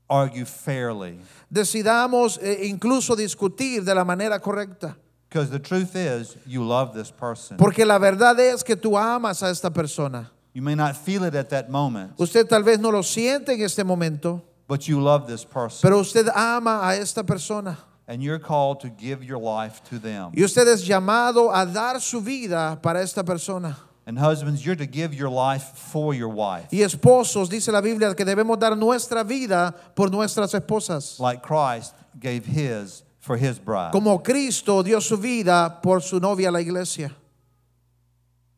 argue 0.07 0.45
fairly. 0.45 1.17
Decidamos 1.51 2.37
eh, 2.39 2.67
incluso 2.67 3.15
discutir 3.15 3.83
de 3.83 3.95
la 3.95 4.03
manera 4.03 4.39
correcta. 4.39 4.95
Because 5.27 5.49
the 5.49 5.57
truth 5.57 5.95
is, 5.95 6.37
you 6.45 6.63
love 6.63 6.93
this 6.93 7.09
person. 7.09 7.57
Porque 7.57 7.83
la 7.83 7.97
verdad 7.97 8.39
es 8.39 8.61
que 8.61 8.75
tú 8.75 8.95
amas 8.95 9.41
a 9.41 9.49
esta 9.49 9.71
persona. 9.71 10.29
You 10.53 10.61
may 10.61 10.75
not 10.75 10.95
feel 10.95 11.23
it 11.23 11.33
at 11.33 11.49
that 11.49 11.71
moment, 11.71 12.13
Usted 12.19 12.47
tal 12.47 12.61
vez 12.61 12.77
no 12.79 12.91
lo 12.91 13.01
siente 13.01 13.49
en 13.49 13.63
este 13.63 13.83
momento, 13.83 14.43
but 14.67 14.87
you 14.87 14.99
love 15.01 15.25
this 15.25 15.43
person. 15.43 15.81
pero 15.81 15.97
usted 15.99 16.27
ama 16.35 16.87
a 16.87 16.95
esta 16.95 17.23
persona. 17.23 17.79
And 18.07 18.23
you're 18.23 18.39
called 18.39 18.79
to 18.81 18.89
give 18.89 19.21
your 19.23 19.37
life 19.37 19.81
to 19.89 19.99
them. 19.99 20.31
Y 20.33 20.43
usted 20.43 20.67
es 20.67 20.87
llamado 20.87 21.53
a 21.53 21.65
dar 21.65 21.99
su 21.99 22.21
vida 22.21 22.79
para 22.81 23.01
esta 23.01 23.23
persona. 23.23 23.75
And 24.05 24.17
husbands, 24.17 24.65
you're 24.65 24.77
to 24.77 24.85
give 24.85 25.13
your 25.13 25.29
life 25.29 25.63
for 25.75 26.13
your 26.13 26.29
wife. 26.29 26.69
Y 26.71 26.79
esposos, 26.79 27.49
dice 27.49 27.67
la 27.73 27.81
Biblia, 27.81 28.15
que 28.15 28.23
debemos 28.23 28.57
dar 28.57 28.77
nuestra 28.77 29.25
vida 29.25 29.75
por 29.93 30.09
nuestras 30.09 30.53
esposas. 30.53 31.19
Like 31.19 31.43
Christ 31.43 31.93
gave 32.17 32.45
his 32.45 33.03
for 33.19 33.35
his 33.35 33.59
bride. 33.59 33.91
Como 33.91 34.19
Cristo 34.19 34.81
dio 34.81 35.01
su 35.01 35.17
vida 35.17 35.81
por 35.81 36.01
su 36.01 36.21
novia, 36.21 36.49
la 36.49 36.61
iglesia. 36.61 37.11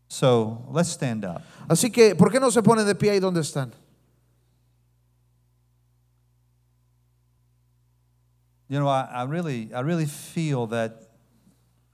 So 0.08 0.66
let's 0.72 0.90
stand 0.90 1.26
up. 1.26 1.42
Así 1.68 1.92
que, 1.92 2.14
¿por 2.16 2.32
qué 2.32 2.40
no 2.40 2.52
se 2.52 2.62
ponen 2.62 2.86
de 2.86 2.94
pie 2.94 3.12
ahí 3.12 3.20
donde 3.20 3.42
están? 3.42 3.74
You 8.70 8.80
know, 8.80 8.88
I, 8.88 9.10
I 9.12 9.24
really 9.24 9.70
I 9.74 9.82
really 9.82 10.06
feel 10.06 10.68
that 10.68 11.10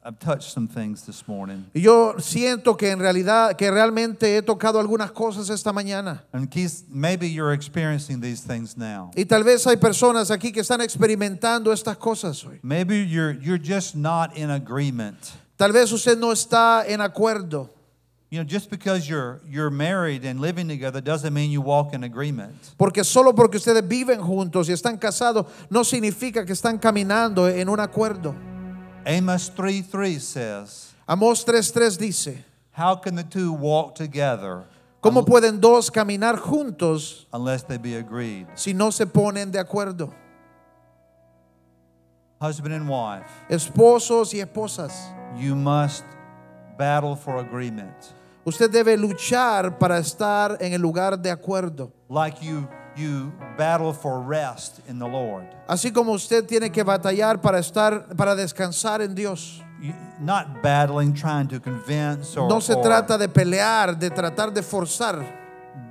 I've 0.03 0.19
touched 0.19 0.51
some 0.51 0.67
things 0.67 1.03
this 1.03 1.27
morning. 1.27 1.65
Yo 1.73 2.13
siento 2.19 2.77
que 2.77 2.91
en 2.91 2.99
realidad, 2.99 3.57
que 3.57 3.71
realmente 3.71 4.37
he 4.37 4.41
tocado 4.43 4.79
algunas 4.79 5.11
cosas 5.11 5.49
esta 5.49 5.71
mañana. 5.71 6.21
And 6.31 6.51
Keith, 6.51 6.83
maybe 6.89 7.27
you're 7.27 7.53
experiencing 7.53 8.19
these 8.19 8.41
things 8.41 8.77
now. 8.77 9.09
Y 9.15 9.23
tal 9.23 9.43
vez 9.43 9.65
hay 9.65 9.77
personas 9.77 10.29
aquí 10.29 10.51
que 10.51 10.61
están 10.61 10.81
experimentando 10.81 11.73
estas 11.73 11.97
cosas 11.97 12.43
hoy. 12.45 12.59
Maybe 12.61 13.03
you're 13.03 13.31
you're 13.31 13.57
just 13.57 13.95
not 13.95 14.37
in 14.37 14.51
agreement. 14.51 15.17
Tal 15.57 15.71
vez 15.71 15.91
usted 15.91 16.17
no 16.19 16.31
está 16.31 16.85
en 16.85 16.99
acuerdo. 16.99 17.69
You 18.29 18.39
know, 18.39 18.43
just 18.43 18.69
because 18.69 19.07
you're 19.07 19.39
you're 19.47 19.69
married 19.69 20.25
and 20.25 20.39
living 20.39 20.67
together 20.67 20.99
doesn't 20.99 21.33
mean 21.33 21.51
you 21.51 21.61
walk 21.61 21.93
in 21.93 22.03
agreement. 22.03 22.55
Porque 22.77 23.03
solo 23.03 23.33
porque 23.33 23.57
ustedes 23.57 23.87
viven 23.87 24.19
juntos 24.19 24.67
y 24.67 24.73
están 24.73 24.97
casados 24.99 25.45
no 25.69 25.83
significa 25.83 26.45
que 26.45 26.53
están 26.53 26.79
caminando 26.79 27.47
en 27.47 27.69
un 27.69 27.79
acuerdo. 27.79 28.35
Amos 29.05 29.51
3:3 29.51 30.19
says, 30.19 30.93
Amós 31.07 31.45
3:3 31.45 31.97
dice, 31.97 32.43
"How 32.71 32.95
can 32.95 33.15
the 33.15 33.23
two 33.23 33.53
walk 33.53 33.93
together 33.95 34.65
¿Cómo 35.05 35.23
pueden 35.23 35.61
dos 35.61 35.91
caminar 35.91 36.39
juntos 36.39 37.27
unless 37.31 37.61
they 37.63 37.77
be 37.77 37.95
agreed. 37.95 38.47
si 38.55 38.73
no 38.73 38.89
se 38.89 39.05
ponen 39.05 39.51
de 39.51 39.59
acuerdo? 39.59 40.11
Husband 42.41 42.73
and 42.73 42.89
wife, 42.89 43.23
Esposos 43.47 44.33
y 44.33 44.39
esposas, 44.39 44.91
you 45.37 45.55
must 45.55 46.03
battle 46.77 47.15
for 47.15 47.37
agreement. 47.37 47.95
usted 48.45 48.69
debe 48.69 48.95
luchar 48.97 49.77
para 49.79 49.97
estar 49.97 50.57
en 50.61 50.73
el 50.73 50.81
lugar 50.81 51.17
de 51.17 51.31
acuerdo. 51.31 51.91
Like 52.09 52.43
you 52.45 52.67
you 52.95 53.33
battle 53.57 53.93
for 53.93 54.21
rest 54.21 54.79
in 54.87 54.99
the 54.99 55.07
Lord. 55.07 55.45
Así 55.67 55.91
como 55.91 56.13
usted 56.13 56.45
tiene 56.45 56.69
que 56.71 56.83
batallar 56.83 57.41
para 57.41 57.59
estar 57.59 58.15
para 58.15 58.35
descansar 58.35 59.01
en 59.01 59.13
Dios. 59.15 59.61
You, 59.81 59.93
not 60.19 60.61
battling 60.63 61.13
trying 61.13 61.47
to 61.49 61.59
convince 61.59 62.37
or, 62.37 62.47
No 62.47 62.61
se 62.61 62.75
trata 62.75 63.17
de 63.17 63.27
pelear, 63.27 63.97
de 63.97 64.09
tratar 64.09 64.53
de 64.53 64.61
forzar, 64.61 65.21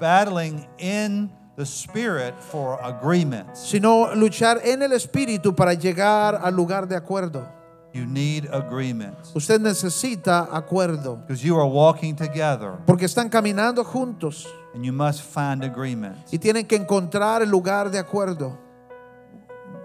battling 0.01 0.67
in 0.79 1.31
the 1.57 1.67
spirit 1.67 2.35
for 2.41 2.79
agreements. 2.83 3.61
sino 3.61 4.15
luchar 4.15 4.61
en 4.65 4.83
el 4.83 4.93
espíritu 4.93 5.55
para 5.55 5.75
llegar 5.75 6.41
al 6.43 6.55
lugar 6.55 6.89
de 6.89 6.97
acuerdo. 6.97 7.47
You 7.95 8.07
need 8.07 8.49
agreements 8.53 9.31
Usted 9.37 9.61
necesita 9.61 10.49
acuerdo, 10.51 11.17
because 11.27 11.45
you 11.47 11.57
are 11.57 11.69
walking 11.69 12.17
together 12.17 12.73
porque 12.87 13.05
están 13.05 13.29
caminando 13.29 13.85
juntos 13.85 14.49
and 14.75 14.85
you 14.85 14.93
must 14.93 15.21
find 15.23 15.63
agreements. 15.63 16.33
y 16.33 16.39
tienen 16.39 16.67
que 16.67 16.75
encontrar 16.75 17.41
el 17.43 17.51
lugar 17.51 17.91
de 17.93 18.01
acuerdo. 18.01 18.59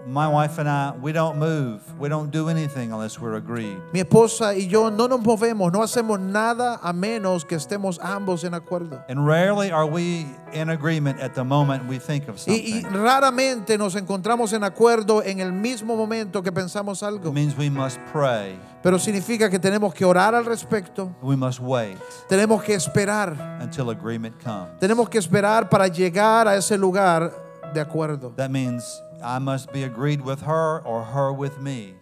My 0.06 0.26
wife 0.26 0.58
and 0.58 0.66
I, 0.68 0.92
we 1.00 1.12
don't 1.12 1.38
move. 1.38 1.82
We 1.98 2.08
don't 2.08 2.30
do 2.30 2.48
anything 2.48 2.90
unless 2.90 3.20
we're 3.20 3.34
agreed. 3.36 3.76
Mi 3.92 4.00
esposa 4.00 4.54
y 4.56 4.66
yo 4.66 4.90
no 4.90 5.06
nos 5.08 5.20
movemos, 5.20 5.70
no 5.72 5.82
hacemos 5.82 6.18
nada 6.18 6.80
a 6.82 6.92
menos 6.94 7.44
que 7.44 7.54
estemos 7.56 7.98
ambos 8.02 8.42
en 8.44 8.54
acuerdo. 8.54 9.04
And 9.08 9.26
rarely 9.26 9.70
are 9.70 9.84
we 9.86 10.26
in 10.54 10.70
agreement 10.70 11.20
at 11.20 11.34
the 11.34 11.44
moment 11.44 11.86
we 11.86 11.98
think 11.98 12.28
of 12.28 12.36
Y, 12.46 12.52
y 12.54 12.80
something. 12.82 12.98
raramente 12.98 13.76
nos 13.76 13.94
encontramos 13.94 14.52
en 14.54 14.64
acuerdo 14.64 15.22
en 15.22 15.38
el 15.40 15.52
mismo 15.52 15.94
momento 15.96 16.42
que 16.42 16.50
pensamos 16.50 17.02
It 17.02 17.06
algo. 17.06 17.32
means 17.32 17.54
we 17.56 17.68
must 17.68 17.98
pray. 18.10 18.58
Pero 18.82 18.98
significa 18.98 19.50
que 19.50 19.58
tenemos 19.58 19.92
que 19.92 20.06
orar 20.06 20.34
al 20.34 20.46
respecto, 20.46 21.14
We 21.22 21.36
must 21.36 21.60
wait 21.60 21.98
tenemos 22.26 22.62
que 22.62 22.72
esperar, 22.74 23.58
until 23.62 23.90
agreement 23.90 24.34
comes. 24.42 24.78
tenemos 24.80 25.10
que 25.10 25.18
esperar 25.18 25.68
para 25.68 25.86
llegar 25.88 26.48
a 26.48 26.56
ese 26.56 26.78
lugar 26.78 27.30
de 27.74 27.80
acuerdo. 27.82 28.32
That 28.36 28.48
means 28.50 29.02
I 29.22 29.38
must 29.38 29.72
be 29.72 29.84
agreed 29.84 30.20
with 30.20 30.42
her 30.42 30.80
or 30.84 31.04
her 31.04 31.32
with 31.32 31.58
me. 31.58 31.94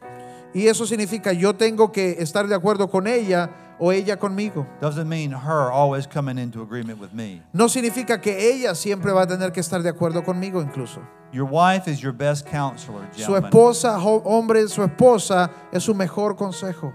Y 0.54 0.66
eso 0.66 0.86
significa 0.86 1.32
yo 1.32 1.54
tengo 1.54 1.92
que 1.92 2.16
estar 2.20 2.48
de 2.48 2.54
acuerdo 2.54 2.90
con 2.90 3.06
ella 3.06 3.50
o 3.78 3.92
ella 3.92 4.16
conmigo. 4.16 4.66
Doesn't 4.80 5.08
mean 5.08 5.30
her 5.30 5.70
always 5.70 6.06
coming 6.06 6.38
into 6.38 6.62
agreement 6.62 6.98
with 6.98 7.12
me. 7.12 7.42
No 7.52 7.68
significa 7.68 8.20
que 8.20 8.36
ella 8.50 8.74
siempre 8.74 9.12
va 9.12 9.22
a 9.22 9.26
tener 9.26 9.52
que 9.52 9.60
estar 9.60 9.82
de 9.82 9.90
acuerdo 9.90 10.24
conmigo 10.24 10.62
incluso. 10.62 11.00
Your 11.30 11.44
wife 11.44 11.86
is 11.86 12.00
your 12.00 12.12
best 12.12 12.46
counselor, 12.46 13.06
Su 13.12 13.36
esposa, 13.36 13.98
hombre, 13.98 14.66
su 14.68 14.82
esposa 14.82 15.50
es 15.70 15.84
su 15.84 15.94
mejor 15.94 16.36
consejo. 16.36 16.92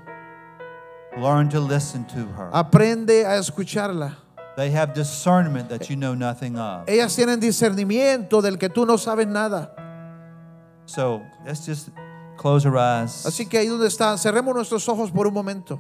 Learn 1.18 1.48
to 1.50 1.60
listen 1.60 2.04
to 2.06 2.26
her. 2.36 2.50
Aprende 2.52 3.26
a 3.26 3.38
escucharla. 3.38 4.18
They 4.56 4.72
have 4.72 4.94
discernment 4.94 5.70
that 5.70 5.90
you 5.90 5.96
know 5.96 6.16
nothing 6.16 6.58
of. 6.58 6.88
Ellas 6.88 7.16
tienen 7.16 7.40
discernimiento 7.40 8.42
del 8.42 8.58
que 8.58 8.70
tú 8.70 8.86
no 8.86 8.98
sabes 8.98 9.28
nada. 9.28 9.76
So 10.94 11.24
let's 11.44 11.66
just 11.66 11.90
close 12.38 12.68
our 12.68 12.78
eyes. 12.78 13.26
Así 13.26 13.48
que 13.48 13.58
ahí 13.58 13.68
donde 13.68 13.88
están, 13.88 14.18
cerremos 14.20 14.54
nuestros 14.54 14.88
ojos 14.88 15.10
por 15.12 15.26
un 15.26 15.34
momento. 15.34 15.80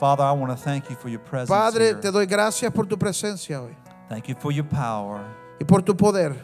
Father, 0.00 0.24
I 0.24 0.32
want 0.32 0.50
to 0.50 0.56
thank 0.56 0.90
you 0.90 0.96
for 0.96 1.08
your 1.08 1.20
presence 1.20 1.48
Padre, 1.48 1.84
here. 1.90 2.00
te 2.00 2.10
doy 2.10 2.26
gracias 2.26 2.72
por 2.72 2.86
tu 2.86 2.96
presencia 2.96 3.62
hoy 3.62 3.76
Thank 4.08 4.28
you 4.28 4.34
for 4.34 4.50
your 4.50 4.64
power. 4.64 5.20
y 5.60 5.64
por 5.64 5.82
tu 5.82 5.94
poder. 5.94 6.34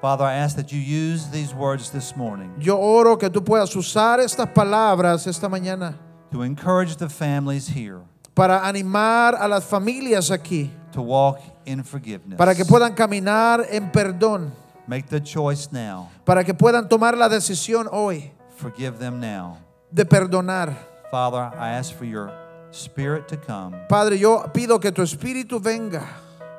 Father, 0.00 0.24
I 0.24 0.34
ask 0.34 0.54
that 0.54 0.70
you 0.70 0.78
use 0.78 1.28
these 1.28 1.52
words 1.52 1.90
this 1.90 2.14
morning 2.16 2.52
Yo 2.60 2.76
oro 2.78 3.16
que 3.16 3.28
tú 3.30 3.42
puedas 3.42 3.74
usar 3.74 4.20
estas 4.20 4.46
palabras 4.54 5.26
esta 5.26 5.48
mañana 5.48 5.96
to 6.30 6.42
encourage 6.42 6.96
the 6.96 7.08
families 7.08 7.66
here 7.66 8.02
para 8.32 8.60
animar 8.64 9.34
a 9.40 9.48
las 9.48 9.64
familias 9.64 10.30
aquí, 10.30 10.70
to 10.92 11.02
walk 11.02 11.40
in 11.66 11.82
forgiveness. 11.82 12.38
para 12.38 12.54
que 12.54 12.64
puedan 12.64 12.94
caminar 12.94 13.66
en 13.70 13.90
perdón, 13.90 14.52
Make 14.86 15.08
the 15.08 15.20
choice 15.20 15.68
now. 15.72 16.10
para 16.24 16.44
que 16.44 16.52
puedan 16.54 16.88
tomar 16.88 17.16
la 17.16 17.28
decisión 17.28 17.88
hoy 17.90 18.32
Forgive 18.56 18.98
them 18.98 19.18
now. 19.20 19.58
de 19.90 20.04
perdonar. 20.04 20.74
Father, 21.10 21.50
I 21.58 21.70
ask 21.78 21.94
for 21.94 22.04
your 22.04 22.30
spirit 22.72 23.28
to 23.28 23.36
come 23.36 23.76
Padre, 23.88 24.18
yo 24.18 24.44
pido 24.52 24.80
que 24.80 24.90
tu 24.92 25.02
espíritu 25.02 25.60
venga 25.62 26.02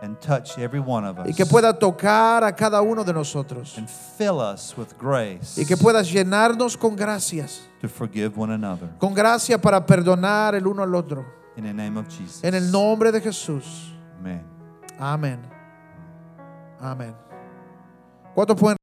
and 0.02 0.18
touch 0.22 0.58
every 0.58 0.80
one 0.80 1.04
of 1.06 1.20
us 1.20 1.28
y 1.28 1.34
que 1.34 1.46
pueda 1.46 1.78
tocar 1.78 2.44
a 2.44 2.54
cada 2.56 2.82
uno 2.82 3.04
de 3.04 3.12
nosotros 3.14 3.78
and 3.78 3.90
fill 3.90 4.40
us 4.40 4.74
with 4.78 4.88
grace 4.98 5.58
y 5.60 5.66
que 5.66 5.76
puedas 5.76 6.10
llenarnos 6.12 6.78
con 6.78 6.96
gracias, 6.96 7.62
to 7.82 7.88
forgive 7.90 8.38
one 8.38 8.52
another. 8.54 8.88
con 8.98 9.14
gracia 9.14 9.58
para 9.60 9.86
perdonar 9.86 10.56
el 10.56 10.66
uno 10.68 10.84
al 10.84 10.94
otro. 10.96 11.26
In 11.58 11.64
the 11.64 11.74
name 11.74 11.98
of 11.98 12.08
Jesus. 12.10 12.44
En 12.44 12.54
el 12.54 12.70
nombre 12.72 13.12
de 13.12 13.22
Jesús. 13.22 13.94
Amen. 14.20 14.44
Amén. 15.00 15.40
Amén. 16.82 17.16
Quanto 18.36 18.54
foi? 18.54 18.76